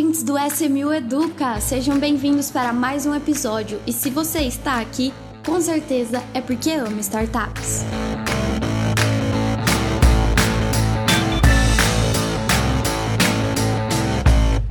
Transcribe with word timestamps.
ouvintes 0.00 0.22
do 0.22 0.34
SMU 0.38 0.94
Educa! 0.94 1.60
Sejam 1.60 1.98
bem-vindos 1.98 2.50
para 2.50 2.72
mais 2.72 3.04
um 3.04 3.14
episódio. 3.14 3.78
E 3.86 3.92
se 3.92 4.08
você 4.08 4.40
está 4.40 4.80
aqui, 4.80 5.12
com 5.44 5.60
certeza 5.60 6.22
é 6.32 6.40
porque 6.40 6.70
ama 6.70 7.00
startups. 7.00 7.84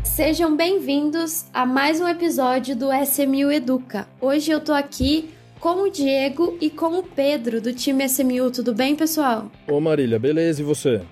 Sejam 0.04 0.58
bem-vindos 0.58 1.46
a 1.54 1.64
mais 1.64 2.02
um 2.02 2.08
episódio 2.08 2.76
do 2.76 2.88
SMU 2.92 3.52
Educa. 3.52 4.08
Hoje 4.20 4.50
eu 4.50 4.60
tô 4.60 4.74
aqui 4.74 5.30
com 5.60 5.84
o 5.84 5.92
Diego 5.92 6.58
e 6.60 6.72
com 6.72 6.98
o 6.98 7.04
Pedro 7.04 7.62
do 7.62 7.72
time 7.72 8.04
SMU. 8.06 8.50
Tudo 8.50 8.74
bem, 8.74 8.96
pessoal? 8.96 9.52
Ô 9.68 9.80
Marília, 9.80 10.18
beleza 10.18 10.62
e 10.62 10.66
você? 10.66 11.04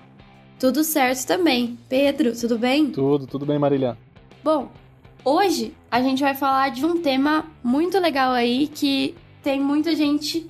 Tudo 0.58 0.82
certo 0.82 1.24
também. 1.24 1.78
Pedro, 1.88 2.32
tudo 2.36 2.58
bem? 2.58 2.90
Tudo, 2.90 3.28
tudo 3.28 3.46
bem, 3.46 3.60
Marília. 3.60 3.96
Bom, 4.50 4.70
hoje 5.26 5.74
a 5.90 6.00
gente 6.00 6.22
vai 6.22 6.34
falar 6.34 6.70
de 6.70 6.82
um 6.82 7.02
tema 7.02 7.44
muito 7.62 7.98
legal 7.98 8.32
aí 8.32 8.66
que 8.66 9.14
tem 9.42 9.60
muita 9.60 9.94
gente 9.94 10.46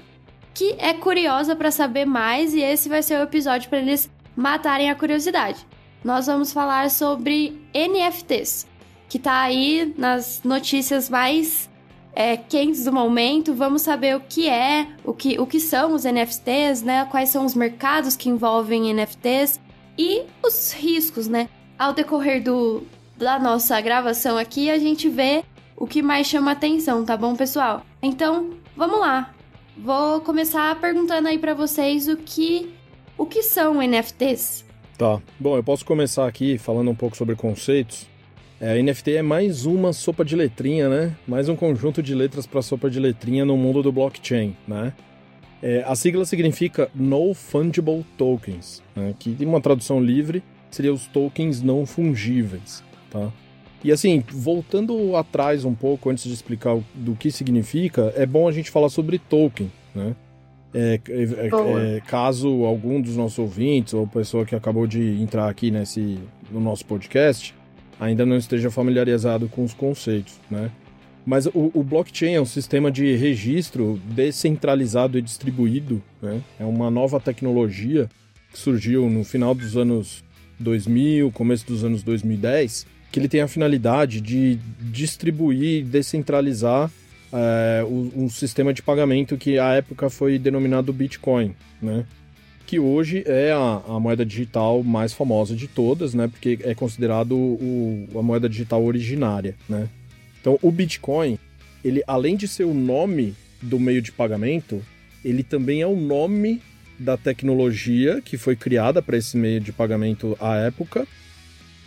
que 0.55 0.77
é 0.79 0.95
curiosa 0.95 1.57
para 1.57 1.73
saber 1.73 2.05
mais 2.05 2.55
e 2.55 2.61
esse 2.61 2.89
vai 2.89 3.03
ser 3.03 3.19
o 3.19 3.25
episódio 3.25 3.69
para 3.69 3.81
eles 3.81 4.09
matarem 4.37 4.89
a 4.89 4.95
curiosidade. 4.95 5.67
Nós 6.05 6.27
vamos 6.27 6.53
falar 6.53 6.93
sobre 6.93 7.61
NFTs, 7.75 8.69
que 9.09 9.19
tá 9.19 9.41
aí 9.41 9.93
nas 9.99 10.43
notícias 10.45 11.11
mais 11.11 11.69
é, 12.13 12.37
quentes 12.37 12.85
do 12.85 12.93
momento. 12.93 13.53
Vamos 13.53 13.83
saber 13.83 14.15
o 14.15 14.21
que 14.21 14.49
é, 14.49 14.87
o 15.05 15.13
que, 15.13 15.41
o 15.41 15.45
que 15.45 15.59
são 15.59 15.93
os 15.93 16.05
NFTs, 16.05 16.83
né? 16.83 17.05
Quais 17.11 17.31
são 17.31 17.45
os 17.45 17.57
mercados 17.57 18.15
que 18.15 18.29
envolvem 18.29 18.95
NFTs 18.95 19.59
e 19.99 20.23
os 20.41 20.73
riscos, 20.73 21.27
né? 21.27 21.49
Ao 21.77 21.93
decorrer 21.93 22.41
do, 22.41 22.87
da 23.19 23.37
nossa 23.39 23.81
gravação 23.81 24.39
aqui, 24.39 24.71
a 24.71 24.79
gente 24.79 25.09
vê 25.09 25.43
o 25.77 25.87
que 25.87 26.01
mais 26.01 26.27
chama 26.29 26.53
atenção, 26.53 27.05
tá 27.05 27.17
bom, 27.17 27.35
pessoal? 27.35 27.85
Então, 28.01 28.51
vamos 28.77 29.01
lá. 29.01 29.35
Vou 29.77 30.21
começar 30.21 30.81
perguntando 30.81 31.27
aí 31.27 31.39
para 31.39 31.53
vocês 31.53 32.09
o 32.09 32.17
que 32.17 32.73
o 33.17 33.27
que 33.27 33.43
são 33.43 33.83
NFTs. 33.83 34.65
Tá. 34.97 35.21
Bom, 35.39 35.57
eu 35.57 35.65
posso 35.65 35.85
começar 35.85 36.27
aqui 36.29 36.57
falando 36.59 36.91
um 36.91 36.95
pouco 36.95 37.17
sobre 37.17 37.35
conceitos. 37.35 38.07
É, 38.61 38.81
NFT 38.81 39.17
é 39.17 39.23
mais 39.23 39.67
uma 39.67 39.93
sopa 39.93 40.25
de 40.25 40.37
letrinha, 40.37 40.89
né? 40.89 41.17
Mais 41.27 41.49
um 41.49 41.57
conjunto 41.57 42.03
de 42.03 42.15
letras 42.15 42.47
para 42.47 42.63
sopa 42.63 42.89
de 42.89 43.01
letrinha 43.01 43.45
no 43.45 43.57
mundo 43.57 43.83
do 43.83 43.93
blockchain, 43.93 44.57
né? 44.67 44.93
É, 45.61 45.83
a 45.87 45.97
sigla 45.97 46.25
significa 46.25 46.89
No 46.95 47.35
Fungible 47.35 48.07
Tokens, 48.17 48.81
né, 48.95 49.13
que 49.19 49.37
em 49.41 49.45
uma 49.45 49.61
tradução 49.61 50.01
livre 50.01 50.41
seria 50.71 50.93
os 50.93 51.09
tokens 51.09 51.61
não 51.61 51.85
fungíveis, 51.85 52.85
tá? 53.11 53.31
E 53.83 53.93
assim, 53.93 54.25
voltando 54.29 55.15
atrás 55.17 55.65
um 55.65 55.75
pouco 55.75 56.11
antes 56.11 56.25
de 56.25 56.33
explicar 56.33 56.77
do 56.95 57.15
que 57.15 57.31
significa, 57.31 58.13
é 58.17 58.27
bom 58.27 58.49
a 58.49 58.53
gente 58.53 58.71
falar 58.71 58.89
sobre 58.89 59.19
token, 59.19 59.71
né? 59.95 60.17
É, 60.75 61.01
é, 61.09 61.23
é, 61.23 61.97
é 61.97 62.01
caso 62.01 62.65
algum 62.65 63.01
dos 63.01 63.17
nossos 63.17 63.39
ouvintes 63.39 63.95
ou 63.95 64.07
pessoa 64.07 64.45
que 64.45 64.55
acabou 64.55 64.87
de 64.87 65.23
entrar 65.23 65.49
aqui 65.49 65.71
nesse 65.71 66.19
no 66.51 66.61
nosso 66.61 66.85
podcast 66.85 67.55
ainda 67.99 68.25
não 68.25 68.37
esteja 68.37 68.71
familiarizado 68.71 69.49
com 69.49 69.65
os 69.65 69.75
conceitos, 69.75 70.39
né? 70.51 70.71
Mas 71.27 71.47
o, 71.47 71.71
o, 71.75 71.83
blockchain 71.83 72.35
é 72.35 72.41
um 72.41 72.47
sistema 72.47 72.91
de 72.91 73.15
registro 73.17 74.01
descentralizado 74.07 75.19
e 75.19 75.23
distribuído. 75.23 76.03
Né? 76.23 76.41
É 76.59 76.65
uma 76.65 76.91
nova 76.91 77.21
tecnologia 77.21 78.09
que 78.51 78.59
surgiu 78.59 79.11
no 79.11 79.23
final 79.25 79.55
dos 79.55 79.77
anos 79.77 80.25
2000, 80.59 81.31
começo 81.33 81.67
dos 81.67 81.85
anos 81.85 82.03
2010, 82.03 82.87
que 83.11 83.19
ele 83.19 83.29
tem 83.29 83.41
a 83.41 83.49
finalidade 83.49 84.21
de 84.21 84.59
distribuir, 84.81 85.85
descentralizar 85.85 86.91
é, 87.33 87.85
um 87.87 88.29
sistema 88.29 88.73
de 88.73 88.83
pagamento 88.83 89.37
que 89.37 89.59
à 89.59 89.75
época 89.75 90.09
foi 90.09 90.39
denominado 90.39 90.93
Bitcoin, 90.93 91.55
né? 91.81 92.05
que 92.69 92.79
hoje 92.79 93.25
é 93.25 93.51
a, 93.51 93.81
a, 93.89 93.99
moeda 93.99 94.27
digital 94.27 94.83
mais 94.83 95.15
famosa 95.15 95.57
de 95.57 95.67
todas, 95.67 96.13
né? 96.13 96.29
Porque 96.29 96.59
é 96.63 96.75
considerado 96.75 97.35
o, 97.35 98.07
a 98.15 98.21
moeda 98.21 98.47
digital 98.47 98.85
originária, 98.85 99.57
né? 99.67 99.89
Então, 100.39 100.59
o 100.61 100.71
Bitcoin, 100.71 101.39
ele 101.83 102.03
além 102.07 102.37
de 102.37 102.47
ser 102.47 102.65
o 102.65 102.75
nome 102.75 103.35
do 103.63 103.81
meio 103.81 104.03
de 104.03 104.13
pagamento, 104.13 104.83
ele 105.25 105.43
também 105.43 105.81
é 105.81 105.87
o 105.87 105.97
nome 105.97 106.61
da 106.99 107.17
tecnologia 107.17 108.21
que 108.21 108.37
foi 108.37 108.55
criada 108.55 109.01
para 109.01 109.17
esse 109.17 109.35
meio 109.39 109.61
de 109.61 109.73
pagamento 109.73 110.37
à 110.39 110.57
época. 110.57 111.09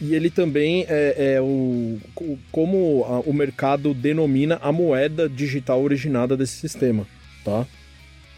E 0.01 0.15
ele 0.15 0.31
também 0.31 0.83
é, 0.89 1.35
é 1.35 1.41
o 1.41 1.99
como 2.51 3.05
a, 3.05 3.19
o 3.19 3.31
mercado 3.31 3.93
denomina 3.93 4.57
a 4.61 4.71
moeda 4.71 5.29
digital 5.29 5.81
originada 5.81 6.35
desse 6.35 6.57
sistema, 6.57 7.07
tá? 7.45 7.67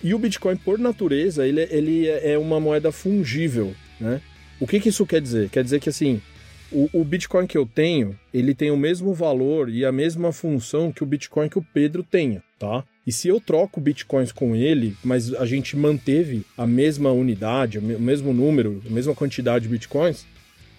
E 0.04 0.14
o 0.14 0.20
Bitcoin, 0.20 0.58
por 0.58 0.78
natureza, 0.78 1.48
ele, 1.48 1.62
ele 1.72 2.08
é 2.10 2.38
uma 2.38 2.60
moeda 2.60 2.92
fungível, 2.92 3.74
né? 4.00 4.20
O 4.60 4.68
que, 4.68 4.80
que 4.80 4.90
isso 4.90 5.06
quer 5.06 5.22
dizer? 5.22 5.50
Quer 5.50 5.64
dizer 5.64 5.80
que, 5.80 5.88
assim, 5.88 6.22
o, 6.70 6.90
o, 6.92 7.04
Bitcoin 7.06 7.48
que 7.48 7.58
eu 7.58 7.66
tenho, 7.66 8.18
ele 8.34 8.54
tem 8.54 8.70
o 8.70 8.78
mesmo 8.78 9.14
valor 9.14 9.70
e 9.70 9.86
a 9.86 9.92
mesma 9.92 10.34
função 10.34 10.92
que 10.92 11.04
o 11.04 11.06
Bitcoin 11.06 11.48
que 11.48 11.58
o 11.58 11.66
Pedro 11.74 12.04
tenha, 12.04 12.44
tá? 12.60 12.84
E 13.08 13.12
se 13.12 13.30
eu 13.30 13.40
troco 13.40 13.80
Bitcoins 13.80 14.32
com 14.32 14.56
ele, 14.56 14.96
mas 15.04 15.34
a 15.36 15.46
gente 15.46 15.78
manteve 15.78 16.44
a 16.58 16.68
mesma 16.68 17.12
unidade, 17.12 17.78
o 17.78 17.82
mesmo 17.82 18.34
número, 18.34 18.82
a 18.86 18.90
mesma 18.90 19.16
quantidade 19.16 19.64
de 19.64 19.70
Bitcoins, 19.70 20.26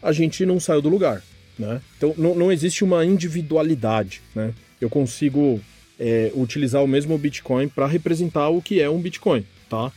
a 0.04 0.12
gente 0.12 0.44
não 0.44 0.60
saiu 0.60 0.82
do 0.82 0.90
lugar, 0.90 1.22
né? 1.58 1.80
Então 1.96 2.14
não, 2.18 2.34
não 2.34 2.52
existe 2.52 2.84
uma 2.84 3.04
individualidade, 3.06 4.20
né? 4.34 4.52
Eu 4.78 4.90
consigo 4.90 5.58
é, 5.98 6.30
utilizar 6.34 6.84
o 6.84 6.86
mesmo 6.86 7.16
Bitcoin 7.16 7.68
para 7.68 7.86
representar 7.86 8.50
o 8.50 8.60
que 8.60 8.82
é 8.82 8.90
um 8.90 9.00
Bitcoin, 9.00 9.44
tá? 9.68 9.90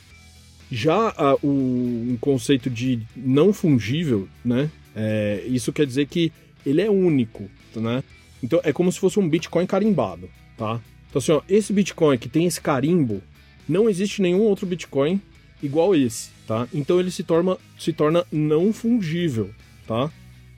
Já 0.71 1.13
a, 1.17 1.35
o 1.43 1.47
um 1.47 2.17
conceito 2.21 2.69
de 2.69 3.01
não 3.15 3.51
fungível, 3.51 4.29
né? 4.43 4.71
É, 4.95 5.43
isso 5.45 5.73
quer 5.73 5.85
dizer 5.85 6.07
que 6.07 6.31
ele 6.65 6.81
é 6.81 6.89
único, 6.89 7.49
né? 7.75 8.01
Então 8.41 8.61
é 8.63 8.71
como 8.71 8.89
se 8.91 8.99
fosse 8.99 9.19
um 9.19 9.27
Bitcoin 9.27 9.65
carimbado, 9.65 10.29
tá? 10.57 10.79
Então 11.09 11.19
assim, 11.19 11.33
ó, 11.33 11.41
esse 11.49 11.73
Bitcoin 11.73 12.17
que 12.17 12.29
tem 12.29 12.45
esse 12.45 12.61
carimbo, 12.61 13.21
não 13.67 13.89
existe 13.89 14.21
nenhum 14.21 14.39
outro 14.39 14.65
Bitcoin 14.65 15.19
igual 15.61 15.93
esse, 15.93 16.29
tá? 16.47 16.65
Então 16.73 16.97
ele 16.97 17.11
se 17.11 17.23
torna, 17.23 17.57
se 17.77 17.91
torna 17.91 18.25
não 18.31 18.71
fungível, 18.71 19.51
tá? 19.87 20.11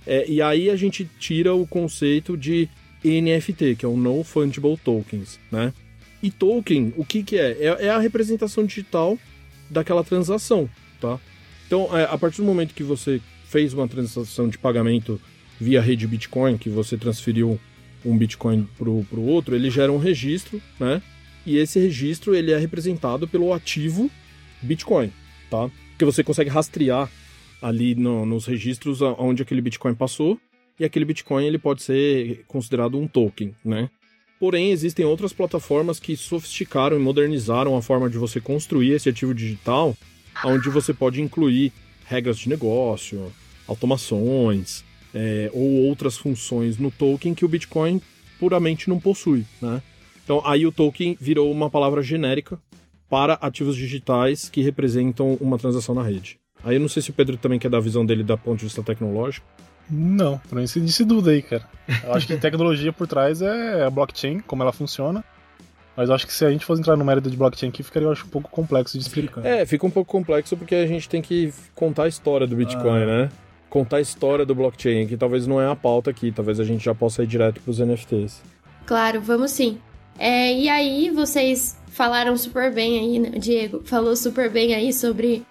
É, 0.06 0.26
e 0.28 0.42
aí 0.42 0.70
a 0.70 0.76
gente 0.76 1.08
tira 1.20 1.54
o 1.54 1.68
conceito 1.68 2.36
de 2.36 2.68
NFT, 3.04 3.76
que 3.76 3.86
é 3.86 3.88
o 3.88 3.96
Non 3.96 4.24
Fungible 4.24 4.78
Tokens, 4.78 5.40
né? 5.52 5.74
E 6.22 6.30
token, 6.30 6.94
o 6.98 7.06
que 7.06 7.24
que 7.24 7.38
é? 7.38 7.52
É, 7.60 7.86
é 7.86 7.90
a 7.90 8.00
representação 8.00 8.66
digital 8.66 9.18
daquela 9.70 10.04
transação, 10.04 10.70
tá? 11.00 11.18
Então, 11.66 11.96
é, 11.98 12.04
a 12.04 12.18
partir 12.18 12.38
do 12.38 12.48
momento 12.48 12.74
que 12.74 12.84
você 12.84 13.22
fez 13.46 13.74
uma 13.74 13.88
transação 13.88 14.50
de 14.50 14.58
pagamento 14.58 15.22
via 15.60 15.82
rede 15.82 16.08
Bitcoin, 16.08 16.58
que 16.58 16.70
você 16.70 16.98
transferiu 16.98 17.60
um 18.04 18.18
Bitcoin 18.18 18.68
para 18.78 18.90
o 18.90 19.26
outro, 19.26 19.56
ele 19.56 19.70
gera 19.70 19.92
um 19.92 19.98
registro, 19.98 20.62
né? 20.80 21.02
E 21.46 21.58
esse 21.58 21.80
registro 21.80 22.36
ele 22.36 22.52
é 22.52 22.58
representado 22.58 23.28
pelo 23.28 23.54
ativo 23.54 24.10
Bitcoin, 24.62 25.12
tá? 25.50 25.70
Que 25.98 26.06
você 26.06 26.24
consegue 26.24 26.50
rastrear 26.50 27.10
ali 27.62 27.96
no, 27.96 28.26
nos 28.26 28.46
registros 28.46 29.02
onde 29.02 29.42
aquele 29.42 29.62
Bitcoin 29.62 29.94
passou 29.94 30.40
e 30.80 30.86
aquele 30.86 31.06
Bitcoin 31.06 31.46
ele 31.46 31.58
pode 31.58 31.84
ser 31.84 32.44
considerado 32.48 32.98
um 32.98 33.08
token, 33.08 33.54
né? 33.64 33.90
Porém, 34.40 34.72
existem 34.72 35.04
outras 35.04 35.34
plataformas 35.34 36.00
que 36.00 36.16
sofisticaram 36.16 36.96
e 36.96 37.00
modernizaram 37.00 37.76
a 37.76 37.82
forma 37.82 38.10
de 38.10 38.18
você 38.18 38.40
construir 38.40 38.92
esse 38.92 39.10
ativo 39.10 39.34
digital, 39.34 39.98
onde 40.46 40.70
você 40.70 40.94
pode 40.94 41.22
incluir 41.22 41.74
regras 42.06 42.40
de 42.40 42.48
negócio, 42.48 43.32
automações 43.68 44.86
é, 45.14 45.52
ou 45.54 45.84
outras 45.84 46.18
funções 46.18 46.78
no 46.78 46.90
token 46.90 47.34
que 47.34 47.44
o 47.44 47.50
Bitcoin 47.50 48.02
puramente 48.40 48.88
não 48.88 49.00
possui, 49.00 49.46
né? 49.62 49.82
Então 50.24 50.42
aí 50.46 50.66
o 50.66 50.72
token 50.72 51.18
virou 51.20 51.52
uma 51.52 51.70
palavra 51.70 52.02
genérica 52.02 52.58
para 53.10 53.34
ativos 53.34 53.76
digitais 53.76 54.48
que 54.48 54.62
representam 54.62 55.34
uma 55.42 55.58
transação 55.58 55.94
na 55.94 56.04
rede. 56.04 56.39
Aí 56.64 56.76
eu 56.76 56.80
não 56.80 56.90
sei 56.90 57.02
se 57.02 57.10
o 57.10 57.14
Pedro 57.14 57.38
também 57.38 57.60
quer 57.60 57.70
dar 57.70 57.78
a 57.78 57.82
visão 57.82 58.06
dele 58.06 58.24
da 58.24 58.38
ponto 58.38 58.60
de 58.60 58.66
vista 58.66 58.84
tecnológico. 58.84 59.46
Não, 59.90 60.38
pra 60.38 60.60
mim 60.60 60.68
você 60.68 60.80
disse 60.80 61.04
dúvida 61.04 61.32
aí, 61.32 61.42
cara. 61.42 61.64
Eu 62.04 62.14
acho 62.14 62.28
que 62.28 62.36
tecnologia 62.38 62.94
por 62.94 63.08
trás 63.08 63.42
é 63.42 63.84
a 63.84 63.90
blockchain, 63.90 64.40
como 64.40 64.62
ela 64.62 64.72
funciona. 64.72 65.24
Mas 65.98 66.10
eu 66.10 66.16
acho 66.16 66.28
que 66.28 66.34
se 66.34 66.46
a 66.46 66.52
gente 66.52 66.66
fosse 66.66 66.80
entrar 66.80 66.96
no 66.96 67.04
mérito 67.04 67.30
de 67.30 67.36
blockchain 67.36 67.70
aqui, 67.70 67.84
ficaria 67.84 68.08
eu 68.08 68.12
acho, 68.12 68.26
um 68.26 68.30
pouco 68.30 68.50
complexo 68.50 68.98
de 68.98 69.04
explicar. 69.04 69.46
É, 69.46 69.66
fica 69.66 69.86
um 69.86 69.90
pouco 69.90 70.10
complexo 70.10 70.56
porque 70.56 70.76
a 70.76 70.88
gente 70.88 71.10
tem 71.10 71.22
que 71.22 71.52
contar 71.76 72.04
a 72.04 72.08
história 72.08 72.48
do 72.48 72.56
Bitcoin, 72.56 73.04
ah. 73.04 73.06
né? 73.06 73.30
Contar 73.70 73.98
a 73.98 74.02
história 74.02 74.46
do 74.46 74.56
blockchain, 74.56 75.08
que 75.08 75.18
talvez 75.18 75.46
não 75.46 75.60
é 75.60 75.70
a 75.70 75.76
pauta 75.76 76.10
aqui, 76.10 76.32
talvez 76.32 76.60
a 76.60 76.64
gente 76.64 76.86
já 76.86 76.96
possa 76.96 77.24
ir 77.24 77.28
direto 77.28 77.60
para 77.62 77.72
os 77.72 77.80
NFTs. 77.80 78.42
Claro, 78.86 79.22
vamos 79.22 79.52
sim. 79.52 79.78
É, 80.18 80.54
e 80.54 80.70
aí, 80.70 81.12
vocês 81.12 81.78
falaram 81.88 82.36
super 82.38 82.74
bem 82.74 83.00
aí, 83.00 83.20
né? 83.20 83.38
Diego 83.38 83.82
falou 83.84 84.16
super 84.16 84.50
bem 84.50 84.74
aí 84.74 84.94
sobre 84.94 85.46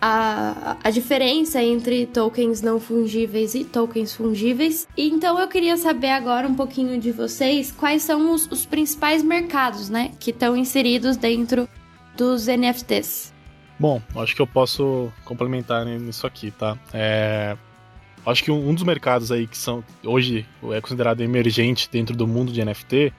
a, 0.00 0.76
a 0.82 0.90
diferença 0.90 1.62
entre 1.62 2.06
tokens 2.06 2.62
não 2.62 2.80
fungíveis 2.80 3.54
e 3.54 3.64
tokens 3.64 4.14
fungíveis. 4.14 4.88
Então 4.96 5.38
eu 5.38 5.46
queria 5.46 5.76
saber 5.76 6.10
agora 6.10 6.48
um 6.48 6.54
pouquinho 6.54 6.98
de 6.98 7.12
vocês 7.12 7.70
quais 7.70 8.02
são 8.02 8.32
os, 8.32 8.46
os 8.50 8.64
principais 8.64 9.22
mercados, 9.22 9.90
né, 9.90 10.12
que 10.18 10.30
estão 10.30 10.56
inseridos 10.56 11.16
dentro 11.16 11.68
dos 12.16 12.46
NFTs. 12.46 13.32
Bom, 13.78 14.00
acho 14.16 14.34
que 14.34 14.42
eu 14.42 14.46
posso 14.46 15.10
complementar 15.24 15.84
nisso 15.86 16.26
aqui, 16.26 16.50
tá? 16.50 16.78
É, 16.92 17.56
acho 18.26 18.44
que 18.44 18.50
um 18.50 18.74
dos 18.74 18.84
mercados 18.84 19.32
aí 19.32 19.46
que 19.46 19.56
são 19.56 19.82
hoje 20.04 20.46
é 20.70 20.80
considerado 20.80 21.22
emergente 21.22 21.88
dentro 21.90 22.14
do 22.14 22.26
mundo 22.26 22.52
de 22.52 22.62
NFT 22.62 23.12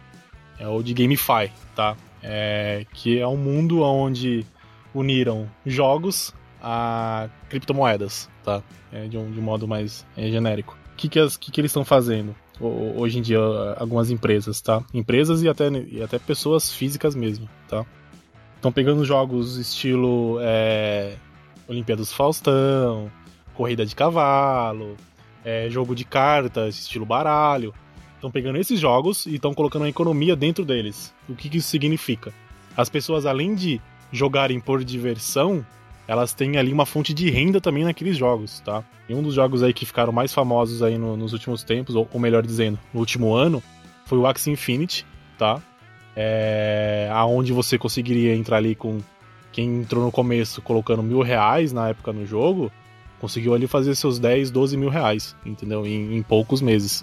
é 0.59 0.67
o 0.67 0.83
de 0.83 0.93
GameFi, 0.93 1.51
tá? 1.75 1.95
É, 2.21 2.85
que 2.93 3.17
é 3.17 3.27
um 3.27 3.37
mundo 3.37 3.81
onde 3.81 4.45
uniram 4.93 5.49
jogos 5.65 6.31
a 6.61 7.29
criptomoedas, 7.49 8.29
tá? 8.43 8.61
É, 8.91 9.07
de, 9.07 9.17
um, 9.17 9.31
de 9.31 9.39
um 9.39 9.43
modo 9.43 9.67
mais 9.67 10.05
é, 10.15 10.29
genérico. 10.29 10.77
O 10.93 10.95
que, 10.95 11.09
que, 11.09 11.19
que, 11.39 11.51
que 11.51 11.61
eles 11.61 11.71
estão 11.71 11.83
fazendo 11.83 12.35
hoje 12.63 13.17
em 13.17 13.21
dia, 13.21 13.39
algumas 13.77 14.11
empresas, 14.11 14.61
tá? 14.61 14.83
Empresas 14.93 15.41
e 15.41 15.49
até, 15.49 15.69
e 15.69 16.01
até 16.01 16.19
pessoas 16.19 16.71
físicas 16.71 17.15
mesmo, 17.15 17.49
tá? 17.67 17.85
Estão 18.55 18.71
pegando 18.71 19.03
jogos 19.03 19.57
estilo 19.57 20.37
é, 20.41 21.15
Olimpíadas 21.67 22.13
Faustão, 22.13 23.11
Corrida 23.55 23.85
de 23.85 23.95
Cavalo, 23.95 24.95
é, 25.43 25.67
jogo 25.69 25.95
de 25.95 26.05
cartas, 26.05 26.77
estilo 26.77 27.05
baralho. 27.05 27.73
Estão 28.15 28.29
pegando 28.29 28.59
esses 28.59 28.79
jogos 28.79 29.25
e 29.25 29.35
estão 29.35 29.51
colocando 29.51 29.81
uma 29.81 29.89
economia 29.89 30.35
dentro 30.35 30.63
deles. 30.63 31.11
O 31.27 31.33
que, 31.33 31.49
que 31.49 31.57
isso 31.57 31.69
significa? 31.69 32.31
As 32.77 32.87
pessoas, 32.87 33.25
além 33.25 33.55
de 33.55 33.81
jogarem 34.11 34.59
por 34.59 34.83
diversão, 34.83 35.65
elas 36.07 36.33
têm 36.33 36.57
ali 36.57 36.73
uma 36.73 36.85
fonte 36.85 37.13
de 37.13 37.29
renda 37.29 37.61
também 37.61 37.83
naqueles 37.83 38.17
jogos, 38.17 38.59
tá? 38.61 38.83
E 39.07 39.13
um 39.13 39.21
dos 39.21 39.33
jogos 39.33 39.63
aí 39.63 39.73
que 39.73 39.85
ficaram 39.85 40.11
mais 40.11 40.33
famosos 40.33 40.81
aí 40.81 40.97
no, 40.97 41.15
nos 41.15 41.33
últimos 41.33 41.63
tempos, 41.63 41.95
ou, 41.95 42.07
ou, 42.11 42.19
melhor 42.19 42.43
dizendo, 42.43 42.79
no 42.93 42.99
último 42.99 43.33
ano, 43.33 43.61
foi 44.05 44.17
o 44.17 44.25
Axie 44.27 44.51
Infinity, 44.51 45.05
tá? 45.37 45.61
É, 46.15 47.09
aonde 47.13 47.53
você 47.53 47.77
conseguiria 47.77 48.35
entrar 48.35 48.57
ali 48.57 48.75
com 48.75 48.99
quem 49.51 49.81
entrou 49.81 50.03
no 50.03 50.11
começo 50.11 50.61
colocando 50.61 51.03
mil 51.03 51.21
reais 51.21 51.71
na 51.71 51.89
época 51.89 52.11
no 52.11 52.25
jogo, 52.25 52.71
conseguiu 53.19 53.53
ali 53.53 53.67
fazer 53.67 53.95
seus 53.95 54.17
10, 54.17 54.49
12 54.51 54.77
mil 54.77 54.89
reais, 54.89 55.35
entendeu? 55.45 55.85
Em, 55.85 56.17
em 56.17 56.23
poucos 56.23 56.61
meses. 56.61 57.01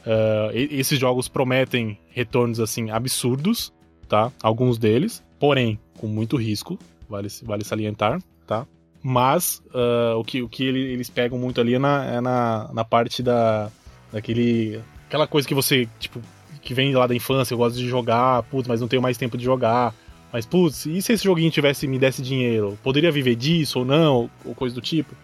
Uh, 0.00 0.50
esses 0.54 0.98
jogos 0.98 1.28
prometem 1.28 1.98
retornos 2.08 2.58
assim 2.58 2.90
absurdos, 2.90 3.72
tá? 4.08 4.32
Alguns 4.42 4.78
deles, 4.78 5.22
porém 5.38 5.78
com 5.98 6.06
muito 6.06 6.36
risco, 6.36 6.78
vale, 7.10 7.28
vale 7.42 7.64
salientar 7.64 8.20
tá? 8.50 8.66
Mas 9.02 9.62
uh, 9.68 10.18
o 10.18 10.24
que, 10.24 10.42
o 10.42 10.48
que 10.48 10.64
eles 10.64 11.08
pegam 11.08 11.38
muito 11.38 11.60
ali 11.60 11.74
é 11.74 11.78
na, 11.78 12.04
é 12.04 12.20
na, 12.20 12.68
na 12.72 12.84
parte 12.84 13.22
da. 13.22 13.70
daquele. 14.12 14.80
aquela 15.06 15.26
coisa 15.26 15.46
que 15.46 15.54
você, 15.54 15.88
tipo, 15.98 16.20
que 16.60 16.74
vem 16.74 16.92
lá 16.94 17.06
da 17.06 17.14
infância, 17.14 17.54
eu 17.54 17.58
gosto 17.58 17.76
de 17.76 17.88
jogar, 17.88 18.42
putz, 18.44 18.68
mas 18.68 18.80
não 18.80 18.88
tenho 18.88 19.00
mais 19.00 19.16
tempo 19.16 19.38
de 19.38 19.44
jogar. 19.44 19.94
Mas, 20.32 20.44
putz, 20.44 20.86
e 20.86 21.00
se 21.00 21.12
esse 21.12 21.24
joguinho 21.24 21.50
tivesse 21.50 21.86
me 21.86 21.98
desse 21.98 22.20
dinheiro? 22.20 22.78
Poderia 22.82 23.10
viver 23.10 23.36
disso 23.36 23.80
ou 23.80 23.84
não? 23.84 24.30
Ou 24.44 24.54
coisa 24.54 24.74
do 24.74 24.80
tipo? 24.80 25.14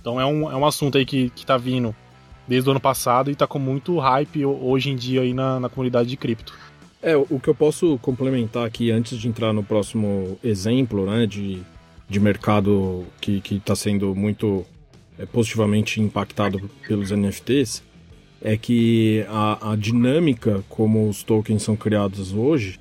Então 0.00 0.20
é 0.20 0.26
um, 0.26 0.50
é 0.50 0.56
um 0.56 0.66
assunto 0.66 0.98
aí 0.98 1.04
que, 1.04 1.30
que 1.30 1.46
tá 1.46 1.56
vindo 1.56 1.94
desde 2.48 2.68
o 2.68 2.72
ano 2.72 2.80
passado 2.80 3.30
e 3.30 3.34
tá 3.34 3.46
com 3.46 3.58
muito 3.58 3.98
hype 3.98 4.44
hoje 4.44 4.90
em 4.90 4.96
dia 4.96 5.20
aí 5.20 5.32
na, 5.32 5.60
na 5.60 5.68
comunidade 5.68 6.08
de 6.08 6.16
cripto. 6.16 6.52
É, 7.02 7.16
o 7.16 7.40
que 7.40 7.48
eu 7.48 7.54
posso 7.54 7.98
complementar 7.98 8.66
aqui 8.66 8.90
antes 8.90 9.18
de 9.18 9.26
entrar 9.26 9.52
no 9.52 9.62
próximo 9.62 10.38
exemplo, 10.42 11.06
né, 11.06 11.26
de 11.26 11.62
de 12.10 12.18
mercado 12.18 13.06
que 13.20 13.40
está 13.48 13.76
sendo 13.76 14.16
muito 14.16 14.66
é, 15.16 15.24
positivamente 15.24 16.00
impactado 16.00 16.68
pelos 16.86 17.12
NFTs 17.12 17.84
é 18.42 18.56
que 18.56 19.24
a, 19.28 19.72
a, 19.72 19.76
dinâmica 19.76 20.64
como 20.68 21.08
os 21.08 21.22
tokens 21.22 21.62
são 21.62 21.76
criados 21.76 22.32
hoje 22.32 22.80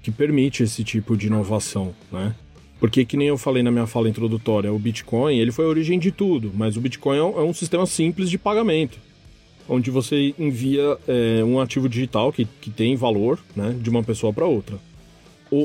que 0.00 0.12
permite 0.12 0.62
esse 0.62 0.84
tipo 0.84 1.16
de 1.16 1.26
inovação, 1.26 1.92
né? 2.12 2.34
Porque 2.78 3.04
que 3.04 3.16
nem 3.16 3.26
eu 3.26 3.36
falei 3.36 3.62
na 3.64 3.72
minha 3.72 3.86
fala 3.88 4.08
introdutória, 4.08 4.72
o 4.72 4.78
Bitcoin 4.78 5.36
ele 5.36 5.50
foi 5.50 5.64
a 5.64 5.68
origem 5.68 5.98
de 5.98 6.12
tudo, 6.12 6.52
mas 6.54 6.76
o 6.76 6.80
Bitcoin 6.80 7.18
é 7.18 7.22
um, 7.22 7.40
é 7.40 7.42
um 7.42 7.52
sistema 7.52 7.84
simples 7.84 8.30
de 8.30 8.38
pagamento, 8.38 8.96
onde 9.68 9.90
você 9.90 10.34
envia 10.38 10.96
é, 11.06 11.44
um 11.44 11.60
ativo 11.60 11.88
digital 11.88 12.32
que, 12.32 12.46
que 12.60 12.70
tem 12.70 12.96
valor, 12.96 13.38
né, 13.54 13.74
de 13.80 13.90
uma 13.90 14.02
pessoa 14.02 14.32
para 14.32 14.46
outra 14.46 14.78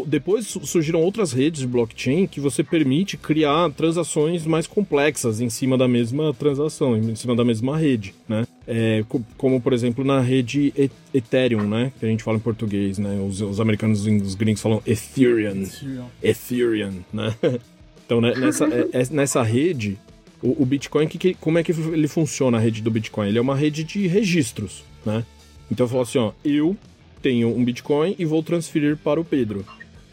depois 0.08 0.48
surgiram 0.48 1.02
outras 1.02 1.34
redes 1.34 1.62
de 1.62 1.68
blockchain 1.68 2.26
que 2.26 2.40
você 2.40 2.64
permite 2.64 3.18
criar 3.18 3.70
transações 3.72 4.46
mais 4.46 4.66
complexas 4.66 5.42
em 5.42 5.50
cima 5.50 5.78
da 5.78 5.88
mesma 5.88 6.34
transação, 6.34 6.96
em 6.98 7.16
cima 7.16 7.36
da 7.36 7.44
mesma 7.44 7.78
rede, 7.78 8.14
né? 8.28 8.46
É, 8.66 9.04
como, 9.38 9.60
por 9.60 9.74
exemplo, 9.74 10.06
na 10.06 10.22
rede 10.22 10.74
Ethereum, 11.14 11.68
né? 11.68 11.92
Que 12.00 12.06
a 12.06 12.10
gente 12.10 12.24
fala 12.24 12.38
em 12.38 12.42
português, 12.42 12.98
né? 12.98 13.20
Os, 13.28 13.42
os 13.42 13.60
americanos 13.60 14.06
os 14.06 14.36
gringos 14.36 14.62
falam 14.62 14.82
Ethereum. 14.86 15.64
Ethereum, 15.64 16.06
Ethereum 16.22 16.94
né? 17.12 17.36
Então, 18.06 18.20
né, 18.20 18.34
nessa, 18.36 18.66
é, 18.66 18.90
é, 18.92 19.04
nessa 19.12 19.42
rede, 19.42 19.98
o, 20.44 20.62
o 20.62 20.66
Bitcoin, 20.66 21.08
que, 21.08 21.18
que, 21.18 21.34
como 21.34 21.58
é 21.58 21.64
que 21.64 21.72
ele 21.72 22.08
funciona, 22.08 22.58
a 22.58 22.60
rede 22.60 22.82
do 22.82 22.92
Bitcoin? 22.92 23.30
Ele 23.30 23.38
é 23.38 23.42
uma 23.42 23.56
rede 23.56 23.84
de 23.84 24.06
registros, 24.08 24.84
né? 25.06 25.26
Então, 25.72 25.86
eu 25.86 25.90
falo 25.90 26.02
assim, 26.02 26.18
ó, 26.18 26.34
eu 26.44 26.76
tenho 27.22 27.48
um 27.48 27.64
Bitcoin 27.64 28.14
e 28.20 28.26
vou 28.26 28.44
transferir 28.44 28.98
para 28.98 29.20
o 29.20 29.24
Pedro. 29.24 29.66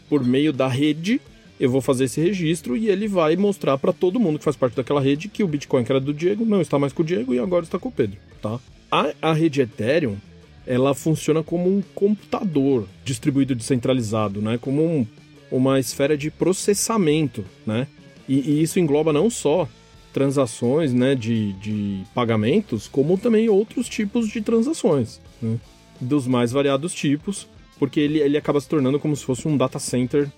Por 0.09 0.23
meio 0.23 0.53
da 0.53 0.67
rede, 0.67 1.19
eu 1.59 1.69
vou 1.69 1.81
fazer 1.81 2.05
esse 2.05 2.21
registro 2.21 2.77
e 2.77 2.87
ele 2.87 3.07
vai 3.07 3.35
mostrar 3.35 3.77
para 3.77 3.91
todo 3.91 4.19
mundo 4.19 4.39
que 4.39 4.45
faz 4.45 4.55
parte 4.55 4.75
daquela 4.75 5.01
rede 5.01 5.27
que 5.27 5.43
o 5.43 5.47
Bitcoin 5.47 5.83
que 5.83 5.91
era 5.91 5.99
do 5.99 6.13
Diego 6.13 6.45
não 6.45 6.61
está 6.61 6.79
mais 6.79 6.93
com 6.93 7.03
o 7.03 7.05
Diego 7.05 7.33
e 7.33 7.39
agora 7.39 7.65
está 7.65 7.77
com 7.77 7.89
o 7.89 7.91
Pedro, 7.91 8.17
tá? 8.41 8.59
A, 8.89 9.13
a 9.21 9.33
rede 9.33 9.61
Ethereum, 9.61 10.15
ela 10.65 10.95
funciona 10.95 11.43
como 11.43 11.69
um 11.69 11.83
computador 11.93 12.87
distribuído 13.03 13.53
descentralizado, 13.53 14.41
né? 14.41 14.57
Como 14.57 14.83
um, 14.83 15.05
uma 15.51 15.79
esfera 15.79 16.17
de 16.17 16.31
processamento, 16.31 17.43
né? 17.65 17.87
E, 18.27 18.39
e, 18.39 18.63
isso 18.63 18.79
engloba 18.79 19.11
não 19.11 19.29
só 19.29 19.67
transações, 20.13 20.93
né, 20.93 21.15
de, 21.15 21.53
de 21.53 22.03
pagamentos, 22.13 22.87
como 22.87 23.17
também 23.17 23.49
outros 23.49 23.87
tipos 23.87 24.27
de 24.27 24.41
transações, 24.41 25.19
né? 25.41 25.57
dos 25.99 26.27
mais 26.27 26.51
variados 26.51 26.93
tipos, 26.93 27.47
porque 27.79 27.99
ele, 27.99 28.19
ele 28.19 28.37
acaba 28.37 28.59
se 28.59 28.67
tornando 28.67 28.99
como 28.99 29.15
se 29.15 29.23
fosse 29.23 29.47
um 29.47 29.57
data 29.57 29.79
center 29.79 30.29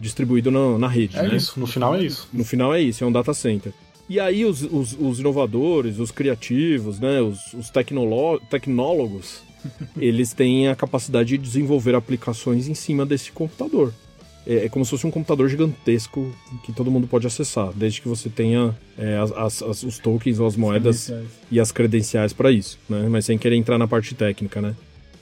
distribuído 0.00 0.50
na, 0.50 0.78
na 0.78 0.88
rede. 0.88 1.16
É 1.16 1.22
né? 1.22 1.36
isso, 1.36 1.58
no 1.58 1.66
final 1.66 1.94
é 1.94 2.04
isso. 2.04 2.28
No 2.32 2.44
final 2.44 2.74
é 2.74 2.80
isso, 2.80 3.04
é 3.04 3.06
um 3.06 3.12
data 3.12 3.34
center. 3.34 3.72
E 4.08 4.18
aí 4.18 4.44
os, 4.44 4.62
os, 4.62 4.96
os 4.98 5.20
inovadores, 5.20 5.98
os 5.98 6.10
criativos, 6.10 6.98
né, 6.98 7.20
os, 7.20 7.52
os 7.52 7.70
tecnólogos, 7.70 9.42
eles 9.98 10.32
têm 10.32 10.68
a 10.68 10.76
capacidade 10.76 11.30
de 11.30 11.38
desenvolver 11.38 11.94
aplicações 11.94 12.68
em 12.68 12.74
cima 12.74 13.04
desse 13.04 13.30
computador. 13.30 13.92
É, 14.48 14.64
é, 14.64 14.68
como 14.70 14.82
se 14.82 14.92
fosse 14.92 15.06
um 15.06 15.10
computador 15.10 15.46
gigantesco 15.46 16.34
que 16.64 16.72
todo 16.72 16.90
mundo 16.90 17.06
pode 17.06 17.26
acessar, 17.26 17.70
desde 17.74 18.00
que 18.00 18.08
você 18.08 18.30
tenha 18.30 18.74
é, 18.96 19.18
as, 19.18 19.60
as, 19.60 19.82
os 19.82 19.98
tokens 19.98 20.40
ou 20.40 20.46
as 20.46 20.56
moedas 20.56 21.12
e 21.50 21.60
as 21.60 21.70
credenciais 21.70 22.32
para 22.32 22.50
isso, 22.50 22.78
né? 22.88 23.06
Mas 23.10 23.26
sem 23.26 23.36
querer 23.36 23.56
entrar 23.56 23.76
na 23.76 23.86
parte 23.86 24.14
técnica, 24.14 24.62
né? 24.62 24.74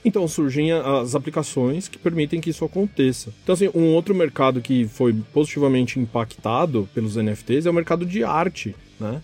Então 0.05 0.29
surgem 0.29 0.71
as 0.71 1.17
aplicações 1.17 1.89
que 1.89 1.99
permitem 1.99 2.41
que 2.41 2.51
isso 2.51 2.65
aconteça. 2.65 3.33
Então, 3.43 3.53
assim, 3.53 3.69
um 3.75 3.93
outro 3.95 4.15
mercado 4.15 4.61
que 4.61 4.87
foi 4.87 5.13
positivamente 5.35 5.99
impactado 5.99 6.89
pelos 6.95 7.17
NFTs 7.17 7.67
é 7.67 7.71
o 7.71 7.75
mercado 7.75 8.07
de 8.07 8.23
arte, 8.23 8.77
né? 9.01 9.21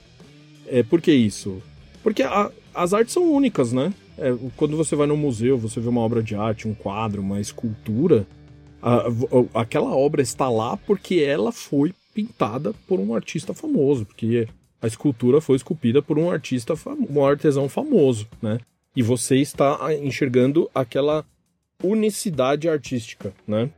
É, 0.66 0.82
por 0.82 1.00
que 1.00 1.12
isso? 1.12 1.62
Porque 2.02 2.25
a, 2.25 2.50
as 2.75 2.92
artes 2.92 3.14
são 3.14 3.32
únicas, 3.32 3.73
né? 3.73 3.94
É, 4.18 4.35
quando 4.56 4.76
você 4.76 4.97
vai 4.97 5.06
no 5.06 5.16
museu, 5.16 5.56
você 5.56 5.78
vê 5.78 5.88
uma 5.88 6.00
obra 6.00 6.21
de 6.21 6.35
arte, 6.35 6.66
um 6.66 6.75
quadro, 6.75 7.23
uma 7.23 7.40
escultura, 7.40 8.26
aquela 9.54 9.94
obra 9.96 10.22
está 10.22 10.48
lá 10.48 10.76
porque 10.76 11.20
ela 11.20 11.52
foi 11.52 11.94
pintada 12.14 12.74
por 12.86 13.00
um 13.00 13.14
artista 13.14 13.54
famoso, 13.54 14.04
porque 14.04 14.48
a 14.80 14.86
escultura 14.86 15.40
foi 15.40 15.56
esculpida 15.56 16.02
por 16.02 16.18
um 16.18 16.30
artista, 16.30 16.74
um 17.08 17.24
artesão 17.24 17.68
famoso, 17.68 18.26
né? 18.42 18.58
e 18.94 19.02
você 19.02 19.36
está 19.36 19.78
enxergando 19.94 20.70
aquela 20.74 21.24
unicidade 21.82 22.68
artística, 22.68 23.32
né? 23.46 23.70